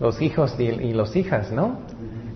[0.00, 1.80] Los hijos y las hijas, ¿no?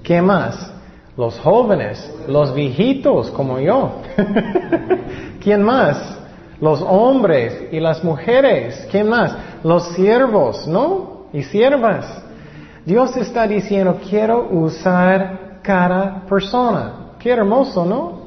[0.03, 0.71] ¿Qué más?
[1.17, 4.03] Los jóvenes, los viejitos como yo.
[5.43, 6.19] ¿Quién más?
[6.61, 8.87] Los hombres y las mujeres.
[8.91, 9.35] ¿Quién más?
[9.63, 11.29] Los siervos, ¿no?
[11.33, 12.23] Y siervas.
[12.85, 17.15] Dios está diciendo, quiero usar cada persona.
[17.19, 18.25] Qué hermoso, ¿no?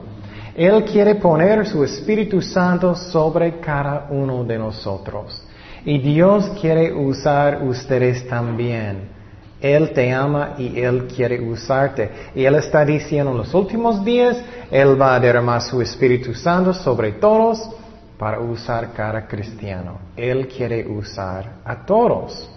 [0.55, 5.46] Él quiere poner su Espíritu Santo sobre cada uno de nosotros.
[5.85, 9.17] Y Dios quiere usar ustedes también.
[9.59, 12.09] Él te ama y Él quiere usarte.
[12.35, 16.73] Y Él está diciendo en los últimos días, Él va a derramar su Espíritu Santo
[16.73, 17.69] sobre todos
[18.17, 19.99] para usar cada cristiano.
[20.15, 22.49] Él quiere usar a todos.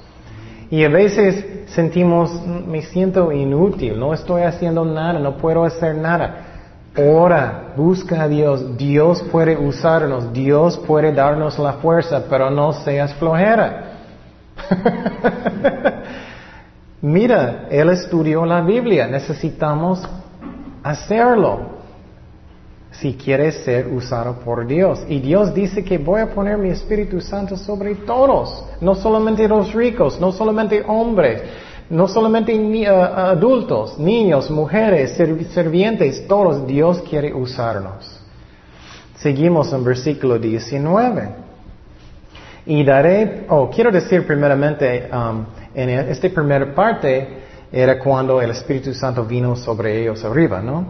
[0.70, 6.49] Y a veces sentimos, me siento inútil, no estoy haciendo nada, no puedo hacer nada.
[6.96, 13.14] Ora, busca a Dios, Dios puede usarnos, Dios puede darnos la fuerza, pero no seas
[13.14, 13.92] flojera.
[17.02, 20.02] Mira, él estudió la Biblia, necesitamos
[20.82, 21.78] hacerlo.
[22.90, 25.04] Si quieres ser usado por Dios.
[25.08, 29.72] Y Dios dice que voy a poner mi Espíritu Santo sobre todos, no solamente los
[29.72, 31.40] ricos, no solamente hombres,
[31.90, 35.16] no solamente uh, adultos, niños, mujeres,
[35.52, 38.20] servientes, todos Dios quiere usarnos.
[39.16, 41.28] Seguimos en versículo 19.
[42.66, 47.40] Y daré, oh, quiero decir primeramente, um, en esta primera parte
[47.72, 50.86] era cuando el Espíritu Santo vino sobre ellos arriba, ¿no?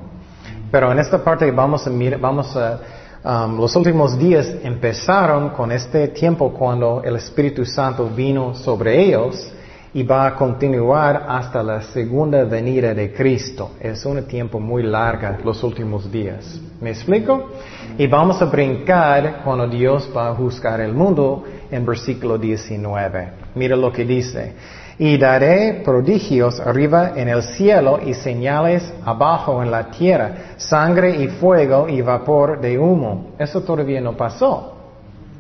[0.70, 2.78] Pero en esta parte vamos a mirar, vamos a,
[3.24, 9.50] um, los últimos días empezaron con este tiempo cuando el Espíritu Santo vino sobre ellos
[9.92, 13.72] y va a continuar hasta la segunda venida de Cristo.
[13.80, 16.60] Es un tiempo muy largo, los últimos días.
[16.80, 17.50] ¿Me explico?
[17.98, 23.32] Y vamos a brincar cuando Dios va a juzgar el mundo en versículo 19.
[23.54, 24.54] Mira lo que dice.
[24.96, 31.28] Y daré prodigios arriba en el cielo y señales abajo en la tierra, sangre y
[31.28, 33.30] fuego y vapor de humo.
[33.38, 34.76] Eso todavía no pasó,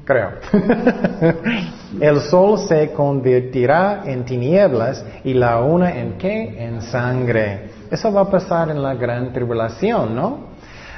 [0.04, 0.30] creo.
[1.98, 6.64] el sol se convertirá en tinieblas y la una en qué?
[6.64, 7.70] En sangre.
[7.90, 10.50] Eso va a pasar en la gran tribulación, ¿no?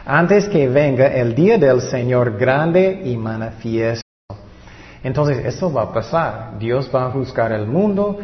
[0.04, 4.02] Antes que venga el día del Señor grande y manifiesto.
[5.02, 6.58] Entonces, eso va a pasar.
[6.58, 8.18] Dios va a juzgar el mundo.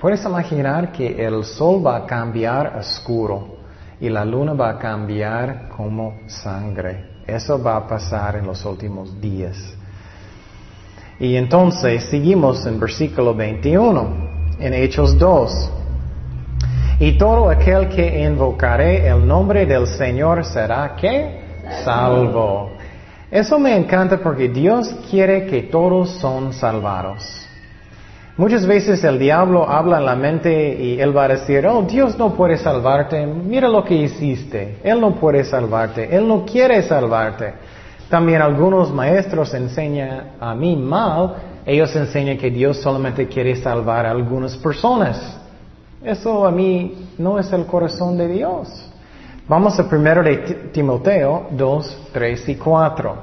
[0.00, 3.56] puedes imaginar que el sol va a cambiar a oscuro
[4.00, 7.22] y la luna va a cambiar como sangre.
[7.26, 9.56] Eso va a pasar en los últimos días.
[11.20, 15.70] Y entonces seguimos en versículo 21, en Hechos 2.
[17.00, 21.40] Y todo aquel que invocare el nombre del Señor será que
[21.84, 22.70] salvo.
[23.30, 27.44] Eso me encanta porque Dios quiere que todos son salvados.
[28.36, 32.18] Muchas veces el diablo habla en la mente y él va a decir, oh, Dios
[32.18, 37.54] no puede salvarte, mira lo que hiciste, Él no puede salvarte, Él no quiere salvarte.
[38.08, 41.34] También algunos maestros enseñan a mí mal,
[41.66, 45.40] ellos enseñan que Dios solamente quiere salvar a algunas personas.
[46.02, 48.90] Eso a mí no es el corazón de Dios.
[49.48, 50.36] Vamos a primero de
[50.72, 53.16] Timoteo 2, 3 y 4.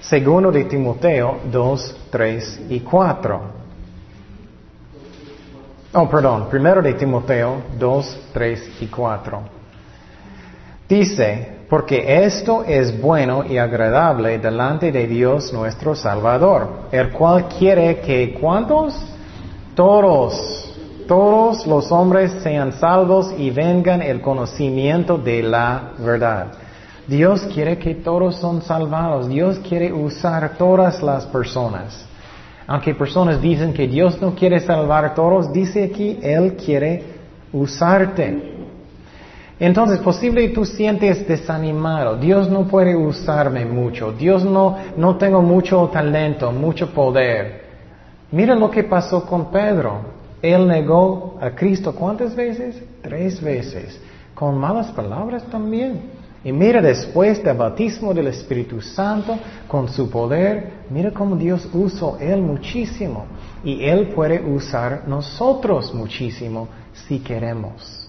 [0.00, 3.40] Segundo de Timoteo 2, 3 y 4.
[5.94, 9.40] Oh, perdón, primero de Timoteo 2, 3 y 4.
[10.88, 18.00] Dice, porque esto es bueno y agradable delante de Dios nuestro Salvador, el cual quiere
[18.00, 18.94] que cuantos?
[19.74, 20.70] Todos
[21.08, 26.48] todos los hombres sean salvos y vengan el conocimiento de la verdad.
[27.06, 29.26] Dios quiere que todos son salvados.
[29.26, 32.04] Dios quiere usar todas las personas.
[32.66, 37.02] Aunque personas dicen que Dios no quiere salvar a todos, dice aquí, Él quiere
[37.50, 38.61] usarte.
[39.62, 42.16] Entonces, posible tú sientes desanimado.
[42.16, 44.10] Dios no puede usarme mucho.
[44.10, 47.62] Dios no, no tengo mucho talento, mucho poder.
[48.32, 50.00] Mira lo que pasó con Pedro.
[50.42, 52.82] Él negó a Cristo cuántas veces?
[53.02, 54.00] Tres veces.
[54.34, 56.10] Con malas palabras también.
[56.42, 62.18] Y mira después del bautismo del Espíritu Santo, con su poder, mira cómo Dios usó
[62.18, 63.26] Él muchísimo.
[63.62, 66.66] Y Él puede usar nosotros muchísimo
[67.06, 68.08] si queremos.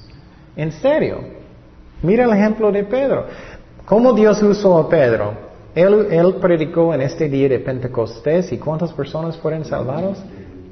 [0.55, 1.42] En serio.
[2.03, 3.25] Mira el ejemplo de Pedro.
[3.85, 5.33] ¿Cómo Dios usó a Pedro?
[5.73, 10.23] Él, predicó en este día de Pentecostés y ¿cuántas personas fueron salvadas?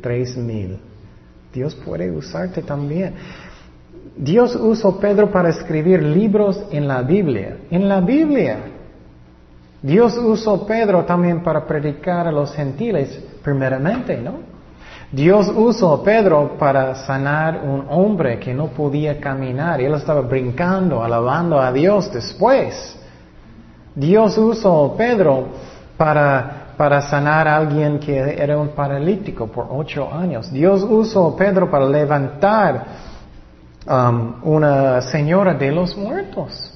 [0.02, 0.78] Tres mil.
[1.54, 3.16] Dios puede usarte también.
[4.16, 7.58] Dios usó Pedro para escribir libros en la Biblia.
[7.72, 8.60] En la Biblia.
[9.82, 14.51] Dios usó Pedro también para predicar a los gentiles, primeramente, ¿no?
[15.12, 21.04] Dios usó a Pedro para sanar un hombre que no podía caminar él estaba brincando,
[21.04, 22.98] alabando a Dios después.
[23.94, 25.48] Dios usó a Pedro
[25.98, 30.52] para para sanar a alguien que era un paralítico por ocho años.
[30.52, 32.86] Dios usó a Pedro para levantar
[33.86, 36.74] um, una señora de los muertos.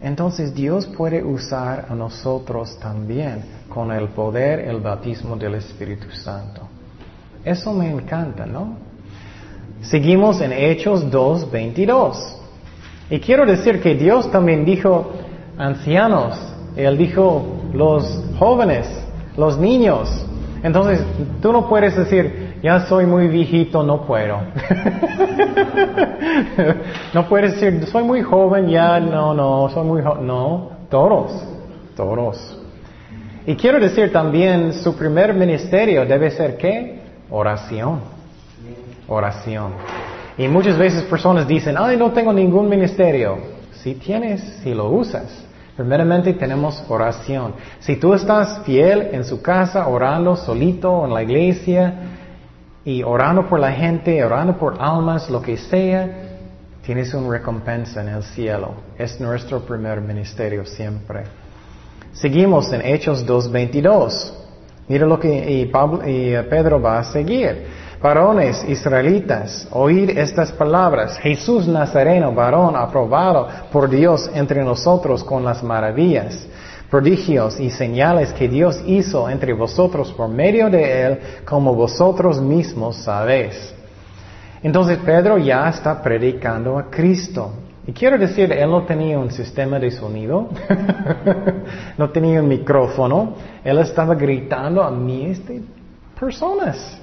[0.00, 6.71] Entonces Dios puede usar a nosotros también con el poder, el bautismo del Espíritu Santo.
[7.44, 8.76] Eso me encanta, ¿no?
[9.82, 12.14] Seguimos en Hechos 2.22.
[13.10, 15.12] Y quiero decir que Dios también dijo,
[15.58, 16.38] ancianos,
[16.76, 18.88] Él dijo, los jóvenes,
[19.36, 20.08] los niños.
[20.62, 21.04] Entonces,
[21.40, 24.38] tú no puedes decir, ya soy muy viejito, no puedo.
[27.12, 30.26] no puedes decir, soy muy joven, ya no, no, soy muy joven.
[30.26, 31.32] No, todos,
[31.96, 32.60] todos.
[33.46, 37.01] Y quiero decir también, su primer ministerio debe ser qué?
[37.34, 38.00] Oración.
[39.08, 39.72] Oración.
[40.36, 43.38] Y muchas veces personas dicen, ay, no tengo ningún ministerio.
[43.72, 45.44] Si tienes, si lo usas.
[45.74, 47.54] Primeramente tenemos oración.
[47.80, 51.94] Si tú estás fiel en su casa, orando solito en la iglesia
[52.84, 56.06] y orando por la gente, orando por almas, lo que sea,
[56.84, 58.74] tienes una recompensa en el cielo.
[58.98, 61.24] Es nuestro primer ministerio siempre.
[62.12, 64.41] Seguimos en Hechos 2.22.
[64.92, 65.64] Mira lo que y
[66.50, 67.64] Pedro va a seguir.
[68.02, 71.16] Varones israelitas, oíd estas palabras.
[71.16, 76.46] Jesús Nazareno, varón aprobado por Dios entre nosotros con las maravillas,
[76.90, 82.96] prodigios y señales que Dios hizo entre vosotros por medio de él, como vosotros mismos
[82.96, 83.72] sabéis.
[84.62, 87.50] Entonces Pedro ya está predicando a Cristo.
[87.86, 90.48] Y quiero decir, él no tenía un sistema de sonido,
[91.98, 95.62] no tenía un micrófono, él estaba gritando a miles de
[96.18, 97.00] personas.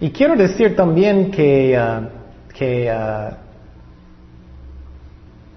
[0.00, 3.34] Y quiero decir también que, uh, que uh,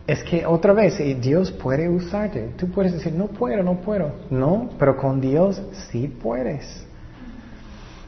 [0.08, 2.54] es que otra vez Dios puede usarte.
[2.58, 4.12] Tú puedes decir, no puedo, no puedo.
[4.30, 6.86] No, pero con Dios sí puedes.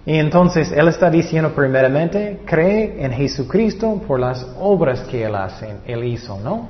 [0.05, 5.77] Y entonces Él está diciendo primeramente, cree en Jesucristo por las obras que Él hace,
[5.85, 6.69] Él hizo, ¿no?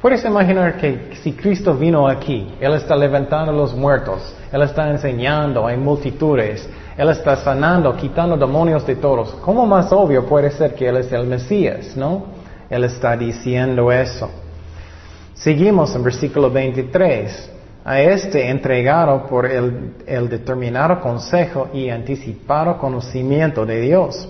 [0.00, 5.66] Puedes imaginar que si Cristo vino aquí, Él está levantando los muertos, Él está enseñando,
[5.66, 9.30] hay multitudes, Él está sanando, quitando demonios de todos.
[9.44, 12.26] ¿Cómo más obvio puede ser que Él es el Mesías, no?
[12.70, 14.30] Él está diciendo eso.
[15.34, 17.57] Seguimos en versículo 23.
[17.88, 24.28] A este entregado por el, determinado consejo y anticipado conocimiento de Dios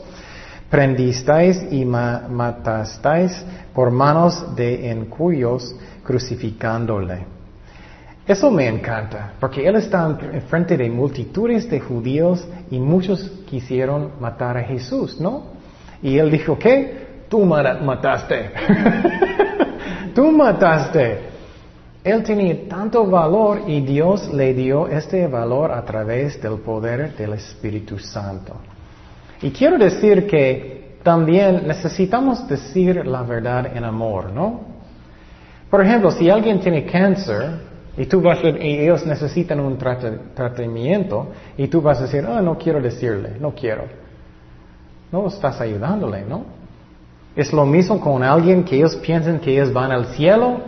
[0.71, 3.45] prendisteis y matasteis
[3.75, 7.27] por manos de encuyos crucificándole.
[8.29, 14.13] Eso me encanta, porque él está en frente de multitudes de judíos y muchos quisieron
[14.21, 15.47] matar a Jesús, ¿no?
[16.01, 17.25] Y él dijo, ¿qué?
[17.29, 18.53] Tú mataste.
[20.15, 21.38] Tú mataste.
[22.05, 27.33] Él tenía tanto valor y Dios le dio este valor a través del poder del
[27.35, 28.55] Espíritu Santo.
[29.43, 34.61] Y quiero decir que también necesitamos decir la verdad en amor, ¿no?
[35.71, 37.61] Por ejemplo, si alguien tiene cáncer
[37.97, 42.57] y, tú vas y ellos necesitan un tratamiento y tú vas a decir, ah, no
[42.57, 43.85] quiero decirle, no quiero.
[45.13, 46.45] No estás ayudándole, ¿no?
[47.37, 50.61] Es lo mismo con alguien que ellos piensan que ellos van al cielo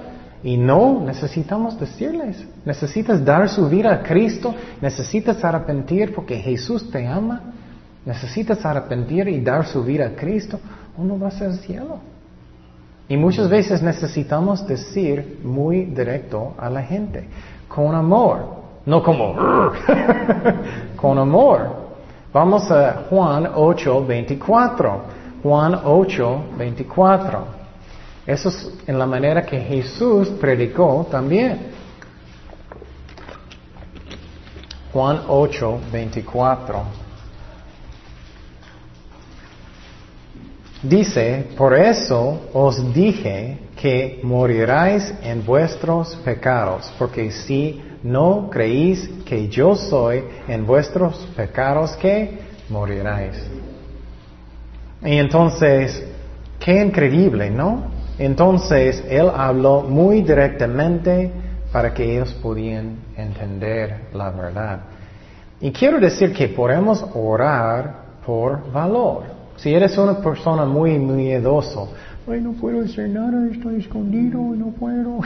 [0.43, 7.07] y no, necesitamos decirles, necesitas dar su vida a Cristo, necesitas arrepentir porque Jesús te
[7.07, 7.43] ama
[8.05, 10.59] necesitas arrepentir y dar su vida a Cristo,
[10.97, 11.99] uno va a ser cielo.
[13.09, 17.29] Y muchas veces necesitamos decir muy directo a la gente,
[17.69, 19.35] con amor, no como,
[20.97, 21.91] con amor.
[22.33, 25.01] Vamos a Juan 8, 24.
[25.43, 27.60] Juan 8, 24.
[28.27, 31.59] Eso es en la manera que Jesús predicó también.
[34.93, 36.83] Juan 8, 24.
[40.83, 49.49] Dice, por eso os dije que moriráis en vuestros pecados, porque si no creéis que
[49.49, 52.39] yo soy en vuestros pecados, que
[52.71, 53.37] moriráis.
[55.03, 56.03] Y entonces,
[56.59, 58.00] qué increíble, ¿no?
[58.21, 61.33] Entonces, él habló muy directamente
[61.73, 64.81] para que ellos pudieran entender la verdad.
[65.59, 67.95] Y quiero decir que podemos orar
[68.27, 69.23] por valor.
[69.57, 71.95] Si eres una persona muy miedoso,
[72.31, 75.21] ay, no puedo hacer nada, estoy escondido, no puedo.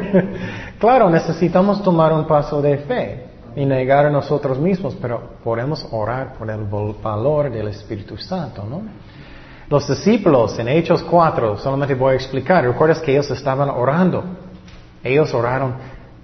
[0.78, 6.32] claro, necesitamos tomar un paso de fe y negar a nosotros mismos, pero podemos orar
[6.38, 6.64] por el
[7.02, 8.80] valor del Espíritu Santo, ¿no?
[9.68, 14.24] Los discípulos en Hechos 4, solamente voy a explicar, recuerdas que ellos estaban orando.
[15.02, 15.74] Ellos oraron,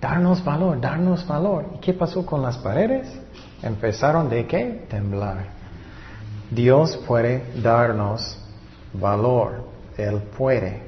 [0.01, 1.67] darnos valor, darnos valor.
[1.75, 3.09] ¿Y qué pasó con las paredes?
[3.63, 4.87] Empezaron de qué?
[4.89, 5.47] Temblar.
[6.51, 8.39] Dios puede darnos
[8.93, 9.65] valor.
[9.97, 10.83] Él puede.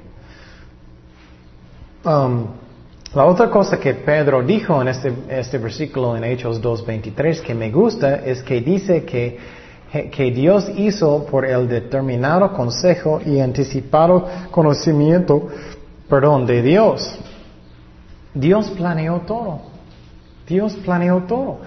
[2.05, 2.47] Um,
[3.15, 7.71] la otra cosa que Pedro dijo en este, este versículo en Hechos 2.23 que me
[7.71, 9.39] gusta es que dice que,
[9.93, 15.49] que Dios hizo por el determinado consejo y anticipado conocimiento,
[16.09, 17.19] perdón, de Dios.
[18.33, 19.61] Dios planeó todo.
[20.49, 21.59] Dios planeó todo.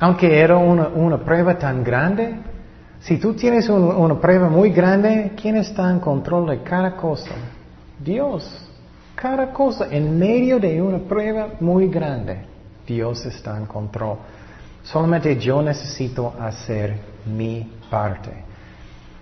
[0.00, 2.36] Aunque era una, prueba tan grande,
[3.00, 7.32] si tú tienes una prueba muy grande, ¿quién está en control de cada cosa?
[7.98, 8.62] Dios.
[9.14, 12.38] Cada cosa en medio de una prueba muy grande,
[12.86, 14.16] Dios está en control.
[14.82, 18.44] Solamente yo necesito hacer mi parte.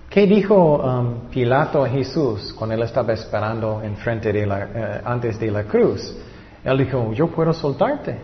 [0.09, 5.41] ¿Qué dijo um, Pilato a Jesús cuando él estaba esperando enfrente de la, eh, antes
[5.41, 6.17] de la cruz?
[6.63, 8.19] Él dijo, yo puedo soltarte.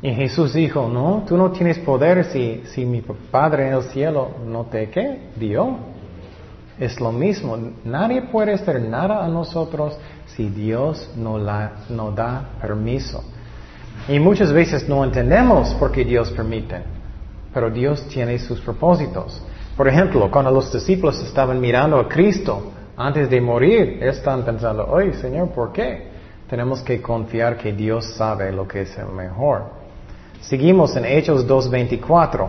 [0.00, 4.32] Y Jesús dijo, no, tú no tienes poder si, si mi Padre en el cielo
[4.46, 5.30] no te ¿qué?
[5.36, 5.76] dio.
[6.78, 12.50] Es lo mismo, nadie puede hacer nada a nosotros si Dios no, la, no da
[12.60, 13.24] permiso.
[14.06, 16.82] Y muchas veces no entendemos por qué Dios permite,
[17.58, 19.42] pero Dios tiene sus propósitos.
[19.76, 25.14] Por ejemplo, cuando los discípulos estaban mirando a Cristo antes de morir, están pensando, oye
[25.14, 26.06] Señor, ¿por qué?
[26.48, 29.64] Tenemos que confiar que Dios sabe lo que es el mejor.
[30.40, 32.48] Seguimos en Hechos 2.24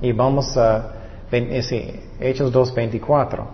[0.00, 0.94] y vamos a
[1.30, 3.44] sí, Hechos 2.24.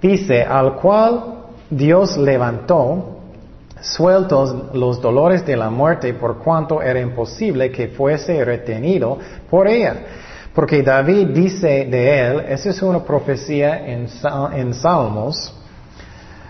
[0.00, 3.11] Dice, al cual Dios levantó,
[3.82, 9.18] sueltos los dolores de la muerte por cuanto era imposible que fuese retenido
[9.50, 9.96] por ella.
[10.54, 14.06] Porque David dice de él, esa es una profecía en,
[14.54, 15.54] en Salmos,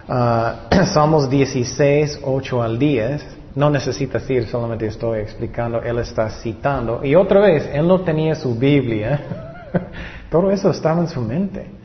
[0.08, 7.04] uh, Salmos 16, 8 al 10, no necesita decir, solamente estoy explicando, él está citando.
[7.04, 9.68] Y otra vez, él no tenía su Biblia.
[10.30, 11.81] Todo eso estaba en su mente.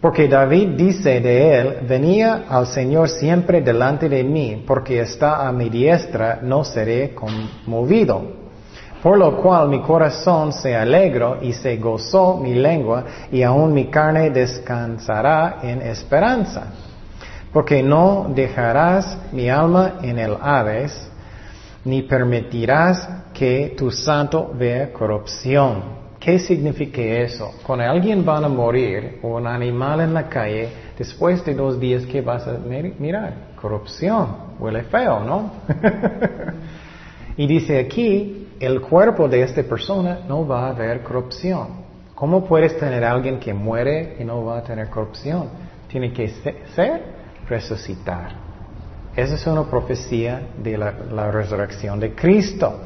[0.00, 5.52] Porque David dice de él, venía al Señor siempre delante de mí, porque está a
[5.52, 8.40] mi diestra, no seré conmovido.
[9.02, 13.86] Por lo cual mi corazón se alegró y se gozó mi lengua, y aún mi
[13.86, 16.72] carne descansará en esperanza.
[17.52, 21.10] Porque no dejarás mi alma en el Hades,
[21.84, 25.99] ni permitirás que tu santo vea corrupción.
[26.20, 27.54] ¿Qué significa eso?
[27.66, 30.68] Cuando alguien va a morir o un animal en la calle,
[30.98, 33.52] después de dos días, ¿qué vas a mirar?
[33.58, 34.50] Corrupción.
[34.58, 35.50] Huele feo, ¿no?
[37.38, 41.68] y dice aquí, el cuerpo de esta persona no va a haber corrupción.
[42.14, 45.48] ¿Cómo puedes tener a alguien que muere y no va a tener corrupción?
[45.88, 47.02] Tiene que ser
[47.48, 48.32] resucitar.
[49.16, 52.78] Esa es una profecía de la resurrección de Cristo.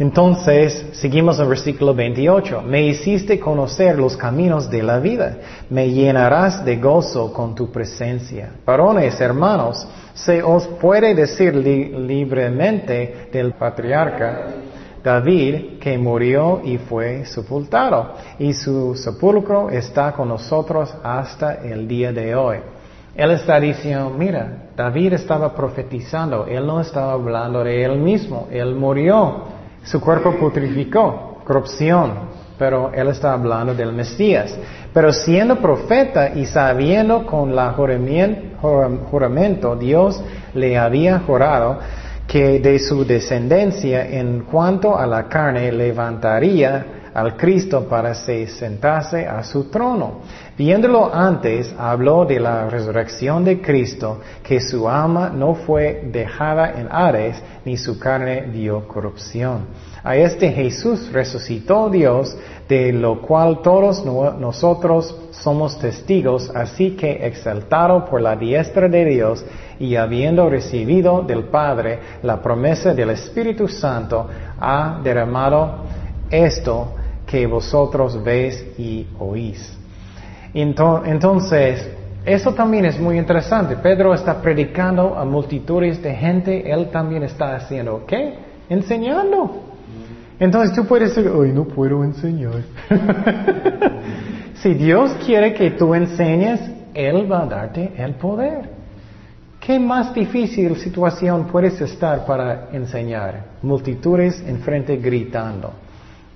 [0.00, 2.62] Entonces, seguimos en versículo 28.
[2.62, 5.36] Me hiciste conocer los caminos de la vida.
[5.68, 8.50] Me llenarás de gozo con tu presencia.
[8.64, 14.46] Varones, hermanos, se os puede decir libremente del patriarca
[15.04, 18.14] David que murió y fue sepultado.
[18.38, 22.56] Y su sepulcro está con nosotros hasta el día de hoy.
[23.14, 28.74] Él está diciendo, mira, David estaba profetizando, él no estaba hablando de él mismo, él
[28.74, 29.59] murió.
[29.84, 34.56] Su cuerpo putrificó, corrupción, pero él está hablando del Mesías.
[34.92, 40.22] Pero siendo profeta y sabiendo con la juramento, Dios
[40.54, 41.78] le había jurado
[42.26, 49.26] que de su descendencia en cuanto a la carne levantaría al Cristo para se sentase
[49.26, 50.20] a su trono.
[50.56, 56.88] Viéndolo antes, habló de la resurrección de Cristo, que su alma no fue dejada en
[56.90, 59.66] Ares, ni su carne dio corrupción.
[60.02, 62.36] A este Jesús resucitó Dios,
[62.68, 69.44] de lo cual todos nosotros somos testigos, así que exaltado por la diestra de Dios
[69.78, 74.26] y habiendo recibido del Padre la promesa del Espíritu Santo,
[74.60, 75.84] ha derramado
[76.30, 76.94] esto
[77.30, 79.78] que vosotros veis y oís.
[80.52, 81.88] Entonces,
[82.24, 83.76] eso también es muy interesante.
[83.76, 88.34] Pedro está predicando a multitudes de gente, él también está haciendo, ¿qué?
[88.68, 89.62] Enseñando.
[90.40, 92.62] Entonces tú puedes decir, hoy no puedo enseñar.
[94.54, 96.60] si Dios quiere que tú enseñes,
[96.94, 98.70] Él va a darte el poder.
[99.60, 103.44] ¿Qué más difícil situación puedes estar para enseñar?
[103.62, 105.74] Multitudes enfrente gritando.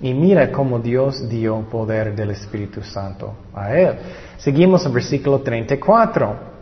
[0.05, 3.95] Y mira cómo Dios dio poder del Espíritu Santo a él.
[4.37, 6.53] Seguimos en versículo 34.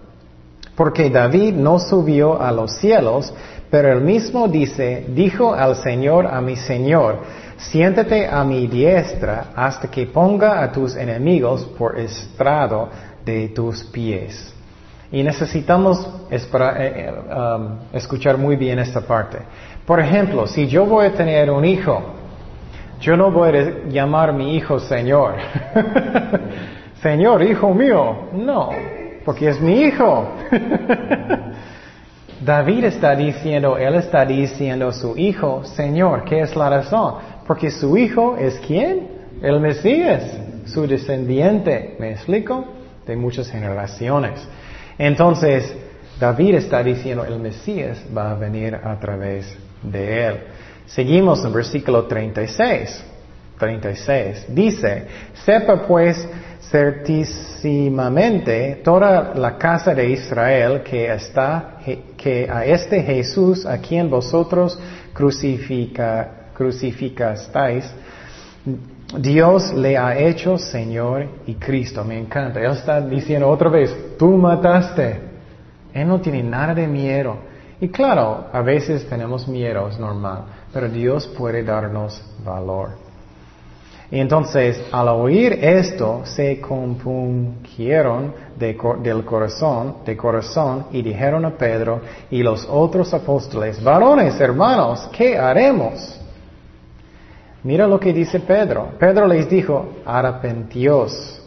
[0.77, 3.35] Porque David no subió a los cielos,
[3.69, 7.19] pero él mismo dice, dijo al Señor a mi Señor,
[7.57, 12.91] siéntate a mi diestra hasta que ponga a tus enemigos por estrado
[13.25, 14.55] de tus pies.
[15.11, 19.39] Y necesitamos eh, eh, um, escuchar muy bien esta parte.
[19.85, 22.12] Por ejemplo, si yo voy a tener un hijo,
[23.03, 25.35] yo no voy a llamar a mi hijo Señor.
[27.03, 28.29] Señor, hijo mío.
[28.33, 28.71] No,
[29.25, 30.29] porque es mi hijo.
[32.45, 37.15] David está diciendo, él está diciendo su hijo, Señor, ¿qué es la razón?
[37.47, 39.09] Porque su hijo es quién?
[39.43, 42.65] El Mesías, su descendiente, ¿me explico?
[43.05, 44.49] De muchas generaciones.
[44.97, 45.77] Entonces,
[46.21, 50.41] David está diciendo, el Mesías va a venir a través de él.
[50.95, 53.05] Seguimos en versículo 36.
[53.59, 54.47] 36.
[54.49, 55.07] Dice,
[55.45, 56.27] sepa pues
[56.71, 61.79] certísimamente toda la casa de Israel que está,
[62.17, 64.79] que a este Jesús a quien vosotros
[65.15, 67.91] crucifica, crucificastáis,
[69.19, 72.05] Dios le ha hecho Señor y Cristo.
[72.05, 72.61] Me encanta.
[72.61, 75.23] Él está diciendo otra vez, tú mataste.
[75.95, 77.39] Él no tiene nada de miedo.
[77.81, 82.91] Y claro, a veces tenemos miedo, es normal, pero Dios puede darnos valor.
[84.11, 92.03] Y entonces, al oír esto, se compungieron del corazón, de corazón, y dijeron a Pedro
[92.31, 96.21] y los otros apóstoles, varones, hermanos, ¿qué haremos?
[97.63, 98.91] Mira lo que dice Pedro.
[98.99, 101.41] Pedro les dijo, arrepentíos,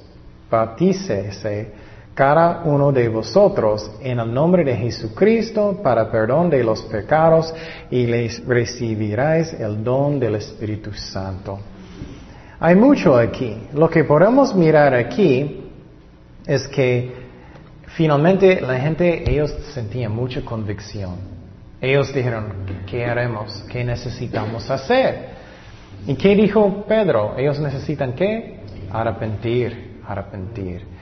[0.49, 1.84] bautícese
[2.15, 7.53] cada uno de vosotros en el nombre de Jesucristo para perdón de los pecados
[7.91, 11.59] y les recibiráis el don del Espíritu Santo.
[12.57, 13.67] Hay mucho aquí.
[13.73, 15.65] Lo que podemos mirar aquí
[16.47, 17.11] es que
[17.87, 21.17] finalmente la gente, ellos sentían mucha convicción.
[21.81, 22.45] Ellos dijeron,
[22.87, 23.65] ¿qué haremos?
[23.69, 25.35] ¿Qué necesitamos hacer?
[26.07, 27.35] ¿Y qué dijo Pedro?
[27.37, 28.61] Ellos necesitan qué?
[28.89, 30.94] Arrepentir, arrepentir.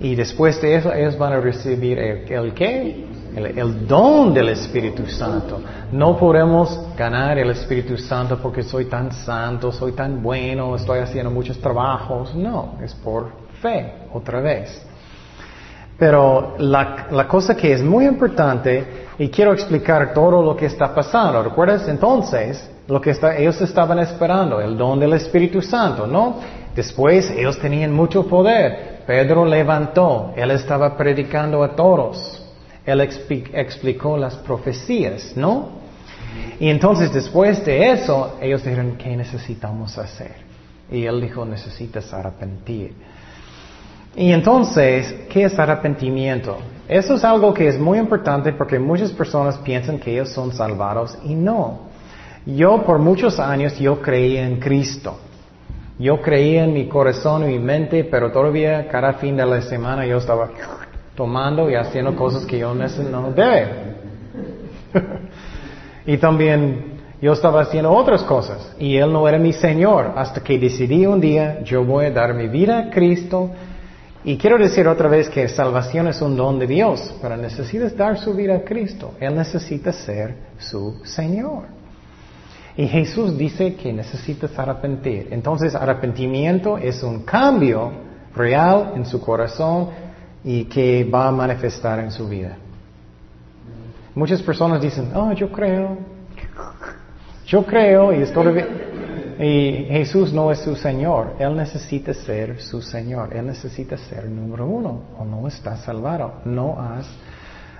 [0.00, 3.04] Y después de eso ellos van a recibir el, el qué?
[3.34, 5.60] El, don del Espíritu Santo.
[5.92, 11.30] No podemos ganar el Espíritu Santo porque soy tan santo, soy tan bueno, estoy haciendo
[11.30, 12.34] muchos trabajos.
[12.34, 14.82] No, es por fe, otra vez.
[15.98, 20.94] Pero la, la cosa que es muy importante, y quiero explicar todo lo que está
[20.94, 21.42] pasando.
[21.42, 24.60] ¿Recuerdas entonces lo que está, ellos estaban esperando?
[24.60, 26.36] El don del Espíritu Santo, ¿no?
[26.74, 28.87] Después ellos tenían mucho poder.
[29.08, 32.46] Pedro levantó, él estaba predicando a todos.
[32.84, 35.70] Él explicó las profecías, ¿no?
[36.60, 40.34] Y entonces después de eso, ellos dijeron, ¿qué necesitamos hacer?
[40.92, 42.92] Y él dijo, necesitas arrepentir.
[44.14, 46.58] Y entonces, ¿qué es arrepentimiento?
[46.86, 51.16] Eso es algo que es muy importante porque muchas personas piensan que ellos son salvados
[51.24, 51.88] y no.
[52.44, 55.18] Yo por muchos años yo creía en Cristo.
[55.98, 60.06] Yo creía en mi corazón y mi mente, pero todavía cada fin de la semana
[60.06, 60.48] yo estaba
[61.16, 63.68] tomando y haciendo cosas que yo no debe.
[66.06, 70.56] y también yo estaba haciendo otras cosas y Él no era mi Señor hasta que
[70.56, 73.50] decidí un día yo voy a dar mi vida a Cristo
[74.22, 78.18] y quiero decir otra vez que salvación es un don de Dios, pero necesitas dar
[78.18, 79.14] su vida a Cristo.
[79.20, 81.77] Él necesita ser su Señor.
[82.78, 85.26] Y Jesús dice que necesitas arrepentir.
[85.32, 87.90] Entonces arrepentimiento es un cambio
[88.36, 89.88] real en su corazón
[90.44, 92.56] y que va a manifestar en su vida.
[94.14, 95.98] Muchas personas dicen, oh, yo creo,
[97.46, 98.64] yo creo y estoy
[99.40, 101.34] y Jesús no es su Señor.
[101.40, 103.34] Él necesita ser su Señor.
[103.34, 106.42] Él necesita ser número uno o no está salvado.
[106.44, 107.08] No has,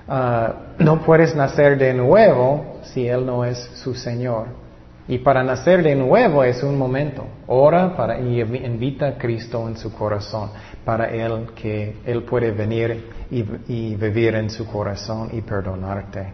[0.09, 4.67] ah, no puedes nacer de nuevo si Él no es su Señor.
[5.09, 7.25] Y para nacer de nuevo es un momento.
[7.47, 10.51] Ora para, y invita a Cristo en su corazón
[10.85, 16.29] para Él que Él puede venir y, y vivir en su corazón y perdonarte.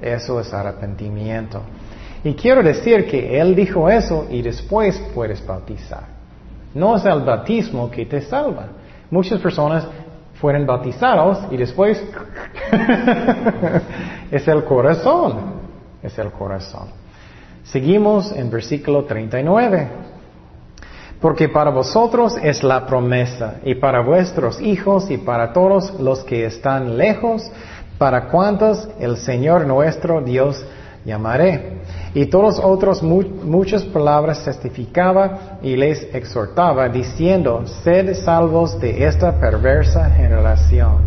[0.00, 1.60] Eso es arrepentimiento.
[2.22, 6.04] Y quiero decir que Él dijo eso y después puedes bautizar.
[6.72, 8.68] No es el bautismo que te salva.
[9.10, 9.88] Muchas personas
[10.34, 12.00] fueron bautizados y después
[14.30, 15.60] es el corazón.
[16.00, 16.99] Es el corazón.
[17.70, 19.88] Seguimos en versículo 39.
[21.20, 26.46] Porque para vosotros es la promesa, y para vuestros hijos, y para todos los que
[26.46, 27.48] están lejos,
[27.98, 30.64] para cuantos el Señor nuestro Dios
[31.04, 31.80] llamaré.
[32.14, 40.10] Y todos otros muchas palabras testificaba y les exhortaba, diciendo, sed salvos de esta perversa
[40.10, 41.02] generación.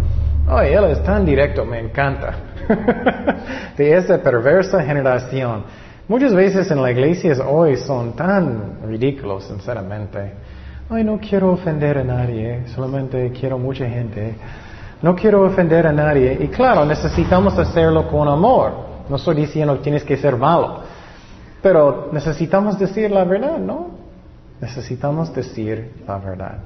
[0.47, 2.35] Oh, él es tan directo, me encanta.
[3.77, 5.82] de esta perversa generación.
[6.07, 10.33] Muchas veces en la iglesia hoy son tan ridículos, sinceramente.
[10.89, 14.35] Ay, no quiero ofender a nadie, solamente quiero mucha gente.
[15.01, 16.37] No quiero ofender a nadie.
[16.41, 18.73] Y claro, necesitamos hacerlo con amor.
[19.07, 20.81] No estoy diciendo que tienes que ser malo.
[21.61, 23.91] Pero necesitamos decir la verdad, ¿no?
[24.59, 26.57] Necesitamos decir la verdad.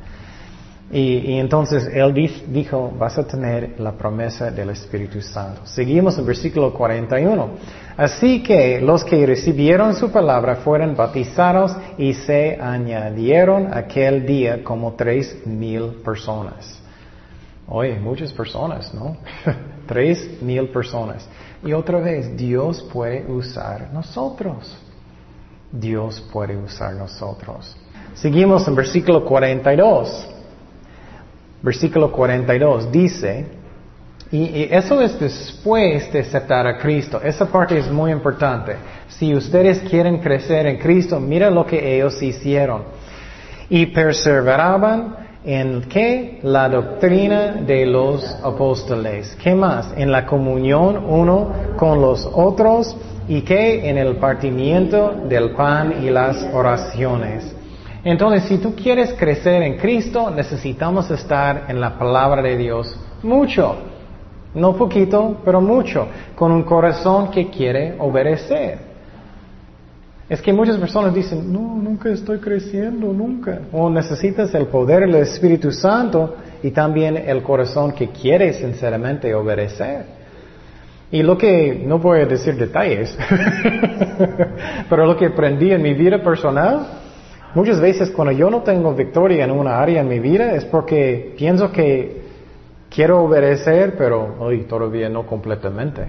[0.89, 2.13] Y, entonces él
[2.47, 5.61] dijo, vas a tener la promesa del Espíritu Santo.
[5.65, 7.49] Seguimos en versículo 41.
[7.97, 14.93] Así que los que recibieron su palabra fueron bautizados y se añadieron aquel día como
[14.93, 16.81] tres mil personas.
[17.67, 19.17] Oye, muchas personas, ¿no?
[19.87, 21.27] tres mil personas.
[21.65, 24.77] Y otra vez, Dios puede usar nosotros.
[25.69, 27.75] Dios puede usar nosotros.
[28.13, 30.36] Seguimos en versículo 42.
[31.67, 33.45] Versículo 42 dice,
[34.31, 37.19] y, eso es después de aceptar a Cristo.
[37.21, 38.77] Esa parte es muy importante.
[39.09, 42.83] Si ustedes quieren crecer en Cristo, mira lo que ellos hicieron.
[43.69, 46.39] Y perseveraban en qué?
[46.43, 49.35] La doctrina de los apóstoles.
[49.43, 49.93] ¿Qué más?
[49.97, 52.95] En la comunión uno con los otros
[53.27, 57.56] y que en el partimiento del pan y las oraciones.
[58.09, 63.75] Entonces, si tú quieres crecer en Cristo, necesitamos estar en la palabra de Dios mucho,
[64.53, 68.77] no poquito, pero mucho, con un corazón que quiere obedecer.
[70.29, 73.59] Es que muchas personas dicen, no, nunca estoy creciendo, nunca.
[73.73, 80.05] O necesitas el poder del Espíritu Santo y también el corazón que quiere sinceramente obedecer.
[81.11, 83.17] Y lo que, no voy a decir detalles,
[84.89, 87.06] pero lo que aprendí en mi vida personal,
[87.57, 91.33] muchas veces cuando yo no tengo victoria en una área en mi vida es porque
[91.35, 92.21] pienso que
[92.87, 96.07] quiero obedecer, pero hoy todavía no completamente.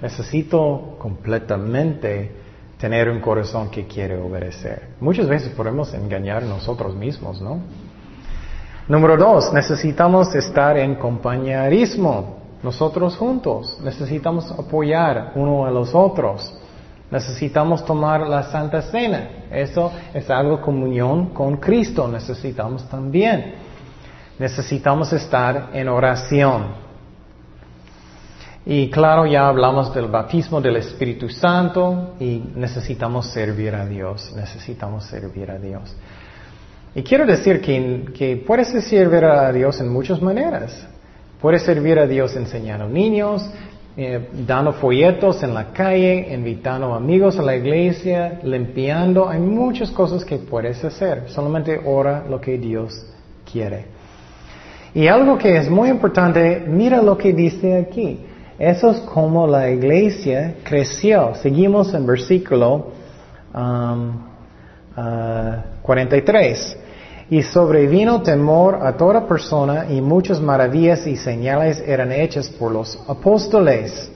[0.00, 2.30] Necesito completamente
[2.78, 4.90] tener un corazón que quiere obedecer.
[5.00, 7.58] Muchas veces podemos engañar nosotros mismos, ¿no?
[8.86, 12.36] Número dos, necesitamos estar en compañerismo.
[12.62, 16.54] Nosotros juntos necesitamos apoyar uno a los otros.
[17.14, 19.46] Necesitamos tomar la Santa Cena.
[19.48, 22.08] Eso es algo comunión con Cristo.
[22.08, 23.54] Necesitamos también.
[24.36, 26.82] Necesitamos estar en oración.
[28.66, 35.04] Y claro, ya hablamos del bautismo del Espíritu Santo y necesitamos servir a Dios, necesitamos
[35.04, 35.94] servir a Dios.
[36.96, 40.84] Y quiero decir que, que puedes servir a Dios en muchas maneras.
[41.40, 43.48] Puedes servir a Dios enseñando niños,
[43.96, 49.28] eh, dando folletos en la calle, invitando amigos a la iglesia, limpiando.
[49.28, 51.28] Hay muchas cosas que puedes hacer.
[51.28, 53.06] Solamente ora lo que Dios
[53.50, 53.84] quiere.
[54.94, 58.26] Y algo que es muy importante, mira lo que dice aquí.
[58.58, 61.34] Eso es como la iglesia creció.
[61.36, 62.92] Seguimos en versículo
[65.82, 66.76] 43.
[66.76, 66.83] Um, uh,
[67.30, 72.98] y sobrevino temor a toda persona y muchas maravillas y señales eran hechas por los
[73.08, 74.10] apóstoles.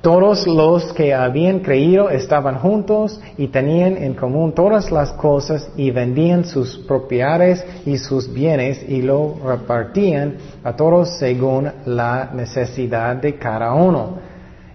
[0.00, 5.90] Todos los que habían creído estaban juntos y tenían en común todas las cosas y
[5.90, 13.36] vendían sus propiedades y sus bienes y lo repartían a todos según la necesidad de
[13.36, 14.30] cada uno.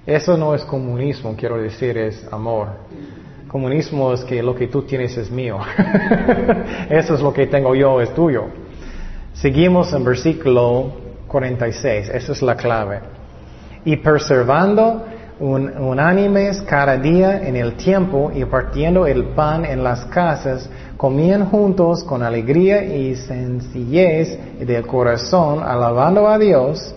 [0.05, 2.67] Eso no es comunismo, quiero decir, es amor.
[3.55, 5.59] Comunismo es que lo que tú tienes es mío.
[6.89, 8.47] Eso es lo que tengo yo, es tuyo.
[9.31, 10.91] Seguimos en versículo
[11.29, 12.99] 46, esa es la clave.
[13.85, 15.05] Y preservando
[15.39, 22.03] unánimes cada día en el tiempo y partiendo el pan en las casas, comían juntos
[22.03, 24.37] con alegría y sencillez
[24.67, 26.93] del corazón, alabando a Dios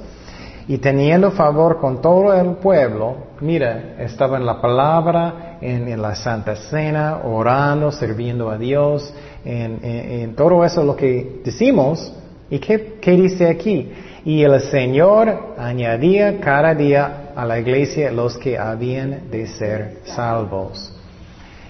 [0.67, 3.29] y teniendo favor con todo el pueblo.
[3.41, 9.13] Mira, estaba en la palabra, en, la Santa Cena, orando, sirviendo a Dios,
[9.45, 12.13] en, todo eso lo que decimos.
[12.51, 13.93] ¿Y qué, qué dice aquí?
[14.25, 20.95] Y el Señor añadía cada día a la iglesia los que habían de ser salvos.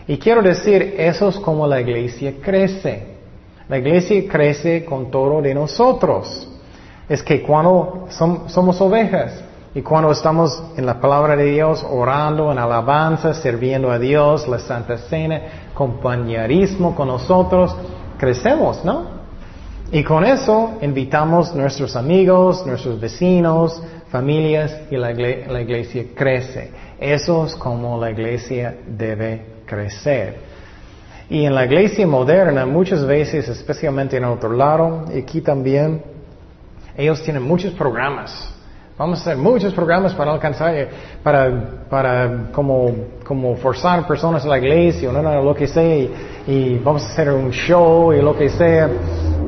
[0.06, 3.02] Y quiero decir, eso es como la iglesia crece.
[3.68, 6.48] La iglesia crece con todo de nosotros.
[7.08, 12.58] Es que cuando somos ovejas y cuando estamos en la palabra de Dios, orando en
[12.58, 17.76] alabanza, sirviendo a Dios, la Santa Cena, compañerismo con nosotros,
[18.18, 19.18] crecemos, ¿no?
[19.92, 26.70] Y con eso invitamos nuestros amigos, nuestros vecinos, familias y la, iglesia crece.
[26.98, 30.48] Eso es como la iglesia debe crecer.
[31.30, 36.02] Y en la iglesia moderna, muchas veces, especialmente en otro lado, aquí también,
[36.96, 38.57] ellos tienen muchos programas.
[38.98, 40.88] Vamos a hacer muchos programas para alcanzar,
[41.22, 42.92] para, para como,
[43.24, 46.08] como forzar personas a la iglesia, o no, no, lo que sea,
[46.48, 48.90] y vamos a hacer un show y lo que sea.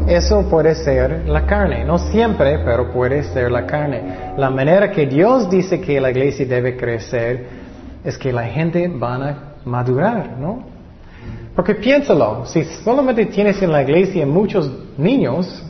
[0.06, 4.34] Eso puede ser la carne, no siempre, pero puede ser la carne.
[4.36, 7.46] La manera que Dios dice que la iglesia debe crecer
[8.04, 10.62] es que la gente van a madurar, ¿no?
[11.56, 15.69] Porque piénsalo, si solamente tienes en la iglesia muchos niños, y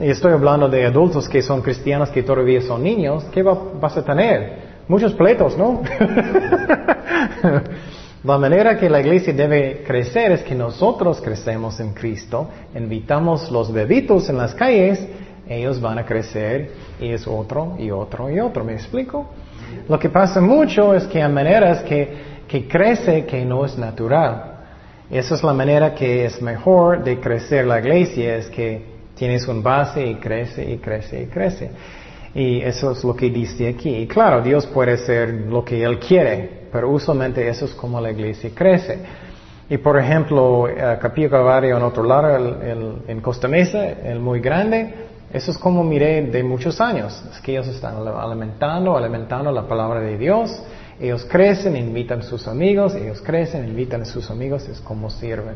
[0.00, 4.72] estoy hablando de adultos que son cristianos que todavía son niños, ¿qué vas a tener?
[4.88, 5.82] Muchos pleitos, ¿no?
[8.24, 13.72] La manera que la iglesia debe crecer es que nosotros crecemos en Cristo, invitamos los
[13.72, 15.04] bebitos en las calles,
[15.48, 16.70] ellos van a crecer
[17.00, 18.62] y es otro y otro y otro.
[18.62, 19.26] ¿Me explico?
[19.88, 24.60] Lo que pasa mucho es que hay maneras que, que crece que no es natural.
[25.10, 29.62] Esa es la manera que es mejor de crecer la iglesia, es que tienes un
[29.62, 31.70] base y crece y crece y crece.
[32.34, 33.94] Y eso es lo que dice aquí.
[33.94, 38.10] Y claro, Dios puede ser lo que Él quiere, pero usualmente eso es como la
[38.10, 38.98] iglesia crece.
[39.68, 40.68] Y por ejemplo,
[41.00, 42.60] Capilla Calvario en otro lado,
[43.06, 44.94] en Costa Mesa, el muy grande,
[45.32, 47.22] eso es como miré de muchos años.
[47.32, 50.62] Es que ellos están alimentando, alimentando la palabra de Dios.
[51.00, 55.54] Ellos crecen, invitan a sus amigos, ellos crecen, invitan a sus amigos, es como sirven.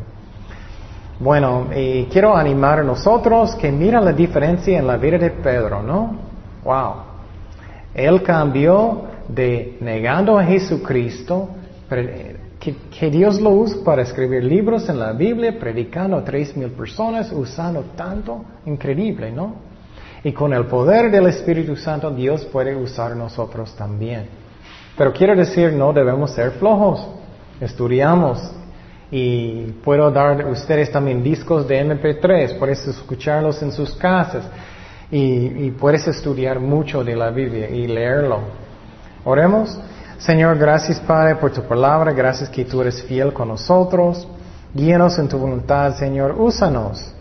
[1.19, 5.83] Bueno, y quiero animar a nosotros que miren la diferencia en la vida de Pedro,
[5.83, 6.15] ¿no?
[6.63, 6.95] Wow.
[7.95, 11.49] Él cambió de negando a Jesucristo,
[11.89, 17.33] que, Dios lo usa para escribir libros en la Biblia, predicando a tres mil personas,
[17.33, 19.55] usando tanto, increíble, ¿no?
[20.23, 24.27] Y con el poder del Espíritu Santo, Dios puede usar nosotros también.
[24.99, 27.07] Pero quiero decir, no debemos ser flojos.
[27.61, 28.56] Estudiamos.
[29.11, 34.45] Y puedo dar a ustedes también discos de MP3, puedes escucharlos en sus casas.
[35.11, 38.41] Y, puedes estudiar mucho de la Biblia y leerlo.
[39.25, 39.79] Oremos.
[40.19, 44.27] Señor, gracias Padre por tu palabra, gracias que tú eres fiel con nosotros.
[44.75, 47.13] Guíanos en tu voluntad, Señor, úsanos.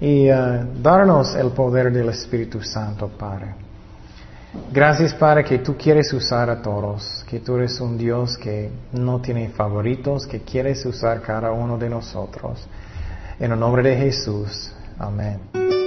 [0.00, 3.54] y uh, darnos el poder del Espíritu Santo, Padre.
[4.72, 9.20] Gracias, Padre, que tú quieres usar a todos, que tú eres un Dios que no
[9.20, 12.66] tiene favoritos, que quieres usar cada uno de nosotros.
[13.38, 14.72] En el nombre de Jesús.
[14.98, 15.79] Amén.